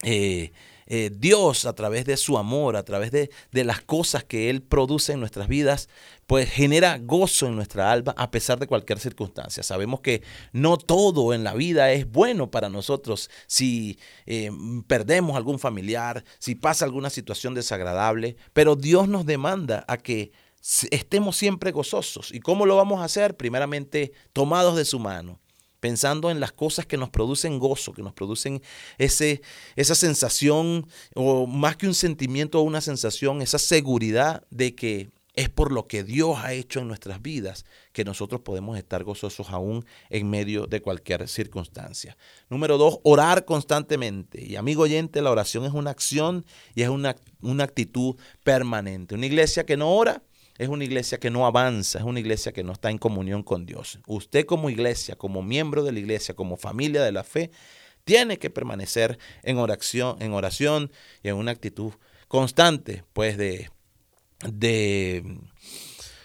Eh, 0.05 0.53
eh, 0.88 1.12
Dios 1.13 1.65
a 1.65 1.74
través 1.74 2.06
de 2.06 2.17
su 2.17 2.38
amor, 2.38 2.76
a 2.76 2.84
través 2.84 3.12
de, 3.12 3.30
de, 3.52 3.63
las 3.63 3.82
cosas 3.82 4.24
que 4.24 4.50
Él 4.50 4.62
produce 4.62 5.13
en 5.13 5.19
nuestras 5.19 5.48
vidas, 5.48 5.89
pues 6.28 6.50
genera 6.50 6.98
gozo 7.00 7.48
en 7.48 7.56
nuestra 7.56 7.91
alma 7.91 8.13
a 8.17 8.32
pesar 8.32 8.60
de 8.60 8.67
cualquier 8.67 9.00
circunstancia. 9.00 9.63
Sabemos 9.63 10.02
que 10.02 10.24
no 10.52 10.78
todo 10.78 11.34
en 11.34 11.43
la 11.43 11.54
vida 11.54 11.91
es 11.91 12.10
bueno 12.10 12.50
para 12.52 12.69
nosotros. 12.69 13.30
Si 13.48 14.00
eh, 14.26 14.50
perdemos 14.88 15.36
algún 15.36 15.60
familiar, 15.60 16.24
si 16.39 16.56
pasa 16.56 16.86
alguna 16.86 17.10
situación 17.10 17.54
desagradable, 17.54 18.38
pero 18.54 18.76
Dios 18.76 19.08
nos 19.08 19.26
demanda 19.26 19.86
a 19.88 19.98
que 19.98 20.32
estemos 20.91 21.36
siempre 21.36 21.72
gozosos. 21.72 22.32
¿Y 22.32 22.39
cómo 22.39 22.65
lo 22.65 22.78
vamos 22.78 23.02
a 23.02 23.06
hacer? 23.06 23.36
Primeramente, 23.36 24.13
tomados 24.32 24.76
de 24.76 24.86
su 24.86 25.00
mano 25.00 25.42
pensando 25.84 26.32
en 26.32 26.39
las 26.39 26.54
cosas 26.54 26.86
que 26.86 26.96
nos 26.96 27.10
producen 27.10 27.60
gozo, 27.60 27.91
que 27.91 28.02
nos 28.02 28.13
producen 28.13 28.62
ese, 28.98 29.41
esa 29.76 29.96
sensación, 29.96 30.88
o 31.13 31.46
más 31.46 31.76
que 31.76 31.88
un 31.88 31.93
sentimiento 31.93 32.62
o 32.62 32.62
una 32.62 32.80
sensación, 32.80 33.41
esa 33.41 33.60
seguridad 33.60 34.46
de 34.50 34.76
que 34.76 35.12
es 35.34 35.50
por 35.50 35.74
lo 35.74 35.86
que 35.88 36.06
Dios 36.06 36.38
ha 36.38 36.54
hecho 36.54 36.80
en 36.80 36.88
nuestras 36.88 37.22
vidas 37.22 37.65
que 37.91 38.06
nosotros 38.06 38.39
podemos 38.39 38.78
estar 38.78 39.04
gozosos 39.04 39.50
aún 39.50 39.86
en 40.10 40.30
medio 40.30 40.67
de 40.67 40.82
cualquier 40.82 41.28
circunstancia. 41.28 42.15
Número 42.50 42.78
dos, 42.78 43.00
orar 43.04 43.43
constantemente. 43.43 44.41
Y 44.41 44.56
amigo 44.56 44.84
oyente, 44.84 45.22
la 45.22 45.32
oración 45.32 45.65
es 45.65 45.74
una 45.74 45.89
acción 45.89 46.46
y 46.76 46.84
es 46.84 46.88
una, 46.88 47.17
una 47.41 47.65
actitud 47.65 48.15
permanente. 48.46 49.15
Una 49.15 49.26
iglesia 49.26 49.65
que 49.65 49.76
no 49.76 49.93
ora 49.93 50.24
es 50.58 50.70
una 50.70 50.84
iglesia 50.84 51.20
que 51.20 51.30
no 51.30 51.46
avanza, 51.46 52.00
es 52.00 52.06
una 52.06 52.20
iglesia 52.20 52.52
que 52.52 52.63
no 52.63 52.74
está 52.74 52.89
en 52.92 52.98
comunión 52.98 53.44
con 53.44 53.66
Dios. 53.66 54.00
Usted 54.08 54.46
como 54.46 54.70
iglesia, 54.70 55.16
como 55.16 55.42
miembro 55.42 55.84
de 55.84 55.92
la 55.92 56.00
iglesia, 56.00 56.36
como 56.36 56.58
familia 56.58 57.04
de 57.04 57.12
la 57.12 57.24
fe, 57.24 57.52
tiene 58.04 58.38
que 58.38 58.50
permanecer 58.50 59.18
en 59.44 59.58
oración, 59.58 60.22
en 60.22 60.34
oración 60.34 60.92
y 61.24 61.30
en 61.30 61.36
una 61.36 61.52
actitud 61.52 61.94
constante, 62.28 63.04
pues 63.13 63.38
de, 63.38 63.70
de 64.39 65.24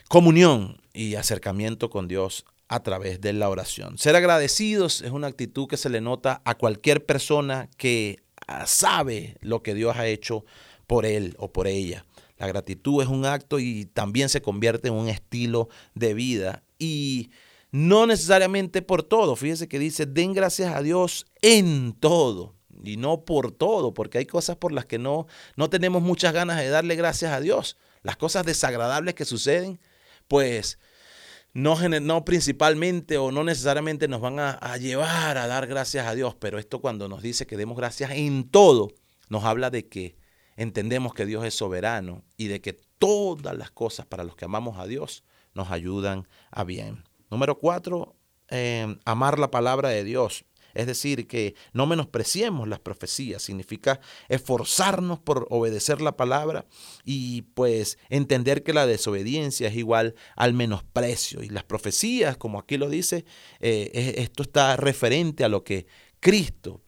comunión 0.09 0.81
y 0.93 1.14
acercamiento 1.14 1.91
con 1.91 2.09
Dios 2.09 2.45
a 2.69 2.83
través 2.83 3.21
de 3.21 3.33
la 3.33 3.49
oración. 3.49 3.97
Ser 3.99 4.14
agradecidos 4.17 5.01
es 5.01 5.11
una 5.11 5.29
actitud 5.29 5.69
que 5.69 5.77
se 5.77 5.88
le 5.88 6.01
nota 6.01 6.43
a 6.45 6.57
cualquier 6.57 7.05
persona 7.07 7.71
que 7.77 8.23
sabe 8.67 9.37
lo 9.41 9.62
que 9.62 9.75
Dios 9.75 9.97
ha 9.97 10.07
hecho 10.07 10.45
por 10.87 11.07
él 11.07 11.35
o 11.38 11.53
por 11.53 11.67
ella. 11.67 12.05
La 12.38 12.46
gratitud 12.46 13.03
es 13.03 13.09
un 13.09 13.27
acto 13.27 13.59
y 13.59 13.87
también 13.87 14.29
se 14.29 14.40
convierte 14.40 14.88
en 14.88 14.94
un 14.94 15.09
estilo 15.09 15.68
de 15.94 16.14
vida. 16.14 16.62
Y 16.79 17.31
no 17.70 18.07
necesariamente 18.07 18.81
por 18.81 19.03
todo. 19.03 19.37
Fíjese 19.37 19.68
que 19.68 19.79
dice, 19.79 20.07
den 20.07 20.33
gracias 20.33 20.74
a 20.74 20.83
Dios 20.83 21.27
en 21.42 21.92
todo. 21.92 22.55
Y 22.85 22.96
no 22.96 23.24
por 23.24 23.51
todo, 23.51 23.92
porque 23.92 24.18
hay 24.18 24.27
cosas 24.27 24.57
por 24.57 24.70
las 24.70 24.87
que 24.87 24.98
no, 24.98 25.27
no 25.57 25.68
tenemos 25.68 26.01
muchas 26.01 26.33
ganas 26.33 26.59
de 26.59 26.68
darle 26.68 26.94
gracias 26.94 27.33
a 27.33 27.40
Dios. 27.40 27.77
Las 28.03 28.16
cosas 28.16 28.46
desagradables 28.46 29.14
que 29.14 29.24
suceden, 29.24 29.81
pues 30.29 30.79
no, 31.53 31.77
no 31.88 32.24
principalmente 32.24 33.18
o 33.18 33.33
no 33.33 33.42
necesariamente 33.42 34.07
nos 34.07 34.20
van 34.20 34.38
a, 34.38 34.53
a 34.53 34.77
llevar 34.77 35.38
a 35.38 35.48
dar 35.48 35.66
gracias 35.66 36.07
a 36.07 36.14
Dios. 36.14 36.37
Pero 36.38 36.61
esto 36.61 36.81
cuando 36.81 37.09
nos 37.09 37.20
dice 37.20 37.48
que 37.48 37.57
demos 37.57 37.77
gracias 37.77 38.12
en 38.12 38.48
todo, 38.48 38.92
nos 39.29 39.42
habla 39.42 39.70
de 39.70 39.88
que 39.88 40.16
entendemos 40.59 41.14
que 41.14 41.25
Dios 41.25 41.44
es 41.44 41.55
soberano 41.55 42.25
y 42.37 42.49
de 42.49 42.61
que 42.61 42.73
todas 42.73 43.57
las 43.57 43.71
cosas 43.71 44.07
para 44.07 44.25
los 44.25 44.35
que 44.35 44.44
amamos 44.44 44.79
a 44.79 44.87
Dios 44.87 45.23
nos 45.55 45.71
ayudan 45.71 46.27
a 46.51 46.64
bien. 46.64 47.05
Número 47.31 47.59
cuatro, 47.59 48.16
em, 48.49 48.99
amar 49.05 49.38
la 49.38 49.53
palabra 49.53 49.90
de 49.90 50.03
Dios. 50.03 50.44
Es 50.75 50.87
decir, 50.87 51.29
que 51.29 51.55
no 51.73 51.87
menospreciemos 51.87 52.66
las 52.68 52.81
profecías, 52.81 53.42
significa 53.42 54.01
esforzarnos 54.29 55.21
por 55.21 55.47
obedecer 55.49 56.01
la 56.01 56.16
palabra 56.16 56.66
y 57.05 57.42
pues 57.55 57.97
entender 58.11 58.62
que 58.64 58.73
la 58.73 58.87
desobediencia 58.87 59.68
es 59.68 59.77
igual 59.77 60.16
al 60.35 60.55
menosprecio. 60.55 61.42
Y 61.42 61.51
las 61.51 61.64
profecías, 61.64 62.37
como 62.37 62.59
aquí 62.59 62.77
lo 62.77 62.90
dice, 62.90 63.25
eh, 63.61 64.14
esto 64.18 64.42
está 64.42 64.77
referente 64.77 65.44
a 65.44 65.49
lo 65.49 65.62
que 65.62 65.87
Cristo 66.21 66.83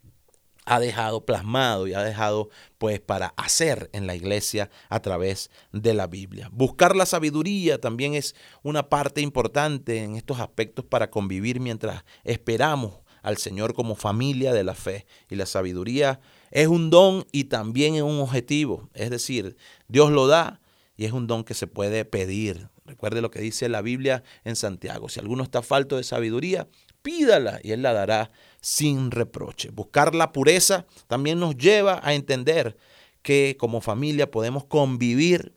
ha 0.70 0.78
dejado 0.78 1.26
plasmado 1.26 1.88
y 1.88 1.94
ha 1.94 2.04
dejado 2.04 2.48
pues 2.78 3.00
para 3.00 3.35
hacer 3.37 3.90
en 3.92 4.06
la 4.06 4.14
iglesia 4.14 4.70
a 4.88 5.02
través 5.02 5.50
de 5.72 5.94
la 5.94 6.06
Biblia. 6.06 6.48
Buscar 6.52 6.94
la 6.94 7.06
sabiduría 7.06 7.80
también 7.80 8.14
es 8.14 8.37
una 8.62 8.88
parte 8.88 9.20
importante 9.20 10.04
en 10.04 10.14
estos 10.14 10.38
aspectos 10.38 10.85
para 10.85 11.11
convivir 11.11 11.59
mientras 11.59 12.04
esperamos 12.22 13.00
al 13.22 13.37
Señor 13.37 13.74
como 13.74 13.96
familia 13.96 14.52
de 14.52 14.62
la 14.62 14.76
fe. 14.76 15.06
Y 15.28 15.35
la 15.35 15.46
sabiduría 15.46 16.20
es 16.52 16.68
un 16.68 16.88
don 16.88 17.26
y 17.33 17.44
también 17.44 17.96
es 17.96 18.02
un 18.02 18.20
objetivo. 18.20 18.88
Es 18.94 19.11
decir, 19.11 19.56
Dios 19.88 20.12
lo 20.12 20.28
da 20.28 20.61
y 20.96 21.04
es 21.04 21.11
un 21.11 21.26
don 21.26 21.42
que 21.42 21.54
se 21.54 21.66
puede 21.66 22.04
pedir. 22.04 22.68
Recuerde 22.85 23.20
lo 23.20 23.33
que 23.33 23.40
dice 23.40 23.68
la 23.68 23.83
Biblia 23.83 24.22
en 24.44 24.54
Santiago. 24.54 25.09
Si 25.09 25.18
alguno 25.18 25.42
está 25.42 25.62
falto 25.62 25.96
de 25.96 26.04
sabiduría, 26.04 26.68
pídala 27.02 27.59
y 27.64 27.72
Él 27.72 27.83
la 27.83 27.92
dará 27.92 28.30
sin 28.60 29.10
reproche. 29.10 29.70
Buscar 29.70 30.14
la 30.14 30.32
pureza 30.32 30.86
también 31.06 31.40
nos 31.40 31.56
lleva 31.56 32.00
a 32.02 32.14
entender 32.14 32.76
que 33.22 33.56
como 33.58 33.80
familia 33.80 34.30
podemos 34.30 34.64
convivir 34.64 35.54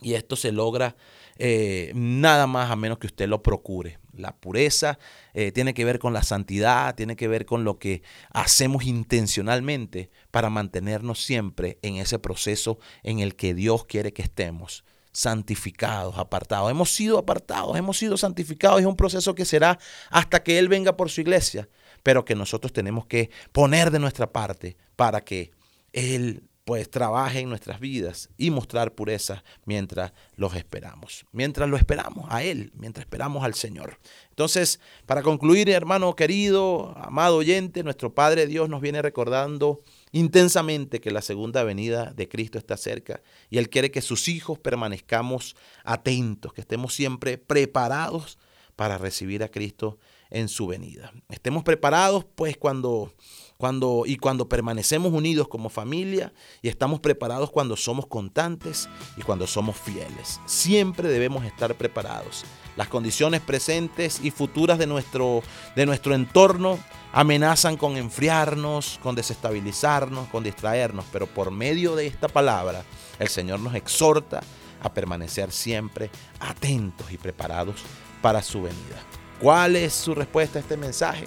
y 0.00 0.14
esto 0.14 0.36
se 0.36 0.52
logra 0.52 0.96
eh, 1.38 1.92
nada 1.94 2.46
más 2.46 2.70
a 2.70 2.76
menos 2.76 2.98
que 2.98 3.06
usted 3.06 3.28
lo 3.28 3.42
procure. 3.42 3.98
La 4.12 4.34
pureza 4.36 4.98
eh, 5.34 5.52
tiene 5.52 5.74
que 5.74 5.84
ver 5.84 5.98
con 5.98 6.12
la 6.12 6.22
santidad, 6.22 6.94
tiene 6.94 7.16
que 7.16 7.28
ver 7.28 7.44
con 7.44 7.64
lo 7.64 7.78
que 7.78 8.02
hacemos 8.30 8.84
intencionalmente 8.84 10.10
para 10.30 10.48
mantenernos 10.48 11.22
siempre 11.22 11.78
en 11.82 11.96
ese 11.96 12.18
proceso 12.18 12.78
en 13.02 13.20
el 13.20 13.36
que 13.36 13.54
Dios 13.54 13.84
quiere 13.84 14.12
que 14.12 14.22
estemos 14.22 14.84
santificados, 15.12 16.18
apartados. 16.18 16.70
Hemos 16.70 16.90
sido 16.90 17.18
apartados, 17.18 17.76
hemos 17.76 17.96
sido 17.96 18.16
santificados. 18.16 18.80
Es 18.80 18.86
un 18.86 18.96
proceso 18.96 19.34
que 19.34 19.46
será 19.46 19.78
hasta 20.10 20.42
que 20.42 20.58
Él 20.58 20.68
venga 20.68 20.96
por 20.96 21.10
su 21.10 21.22
iglesia, 21.22 21.68
pero 22.06 22.24
que 22.24 22.36
nosotros 22.36 22.72
tenemos 22.72 23.04
que 23.06 23.30
poner 23.50 23.90
de 23.90 23.98
nuestra 23.98 24.30
parte 24.30 24.76
para 24.94 25.22
que 25.22 25.50
Él 25.92 26.44
pues 26.64 26.88
trabaje 26.88 27.40
en 27.40 27.48
nuestras 27.48 27.80
vidas 27.80 28.28
y 28.36 28.52
mostrar 28.52 28.94
pureza 28.94 29.42
mientras 29.64 30.12
los 30.36 30.54
esperamos, 30.54 31.26
mientras 31.32 31.68
lo 31.68 31.76
esperamos 31.76 32.26
a 32.30 32.44
Él, 32.44 32.70
mientras 32.76 33.06
esperamos 33.06 33.44
al 33.44 33.54
Señor. 33.54 33.98
Entonces, 34.30 34.78
para 35.04 35.24
concluir, 35.24 35.68
hermano 35.68 36.14
querido, 36.14 36.96
amado 36.96 37.38
oyente, 37.38 37.82
nuestro 37.82 38.14
Padre 38.14 38.46
Dios 38.46 38.68
nos 38.68 38.80
viene 38.80 39.02
recordando 39.02 39.82
intensamente 40.12 41.00
que 41.00 41.10
la 41.10 41.22
segunda 41.22 41.64
venida 41.64 42.12
de 42.14 42.28
Cristo 42.28 42.56
está 42.56 42.76
cerca 42.76 43.20
y 43.50 43.58
Él 43.58 43.68
quiere 43.68 43.90
que 43.90 44.00
sus 44.00 44.28
hijos 44.28 44.60
permanezcamos 44.60 45.56
atentos, 45.82 46.52
que 46.52 46.60
estemos 46.60 46.94
siempre 46.94 47.36
preparados 47.36 48.38
para 48.76 48.96
recibir 48.96 49.42
a 49.42 49.48
Cristo 49.48 49.98
en 50.30 50.48
su 50.48 50.66
venida. 50.66 51.12
Estemos 51.28 51.64
preparados 51.64 52.24
pues 52.34 52.56
cuando 52.56 53.12
cuando, 53.58 54.02
y 54.06 54.16
cuando 54.16 54.48
permanecemos 54.48 55.12
unidos 55.12 55.48
como 55.48 55.68
familia 55.68 56.32
y 56.62 56.68
estamos 56.68 57.00
preparados 57.00 57.50
cuando 57.50 57.76
somos 57.76 58.06
constantes 58.06 58.88
y 59.16 59.22
cuando 59.22 59.46
somos 59.46 59.76
fieles. 59.76 60.40
Siempre 60.46 61.08
debemos 61.08 61.44
estar 61.44 61.74
preparados. 61.74 62.44
Las 62.76 62.88
condiciones 62.88 63.40
presentes 63.40 64.20
y 64.22 64.30
futuras 64.30 64.78
de 64.78 64.86
nuestro, 64.86 65.42
de 65.74 65.86
nuestro 65.86 66.14
entorno 66.14 66.78
amenazan 67.12 67.78
con 67.78 67.96
enfriarnos, 67.96 69.00
con 69.02 69.14
desestabilizarnos, 69.14 70.28
con 70.28 70.44
distraernos, 70.44 71.06
pero 71.10 71.26
por 71.26 71.50
medio 71.50 71.96
de 71.96 72.06
esta 72.06 72.28
palabra 72.28 72.84
el 73.18 73.28
Señor 73.28 73.60
nos 73.60 73.74
exhorta 73.74 74.42
a 74.82 74.92
permanecer 74.92 75.50
siempre 75.50 76.10
atentos 76.38 77.10
y 77.10 77.16
preparados 77.16 77.76
para 78.20 78.42
su 78.42 78.60
venida. 78.62 79.15
¿Cuál 79.40 79.76
es 79.76 79.92
su 79.92 80.14
respuesta 80.14 80.58
a 80.58 80.62
este 80.62 80.76
mensaje? 80.76 81.26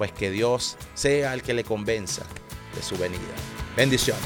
pues 0.00 0.12
que 0.12 0.30
Dios 0.30 0.78
sea 0.94 1.34
el 1.34 1.42
que 1.42 1.52
le 1.52 1.62
convenza 1.62 2.22
de 2.74 2.82
su 2.82 2.96
venida. 2.96 3.20
Bendiciones. 3.76 4.24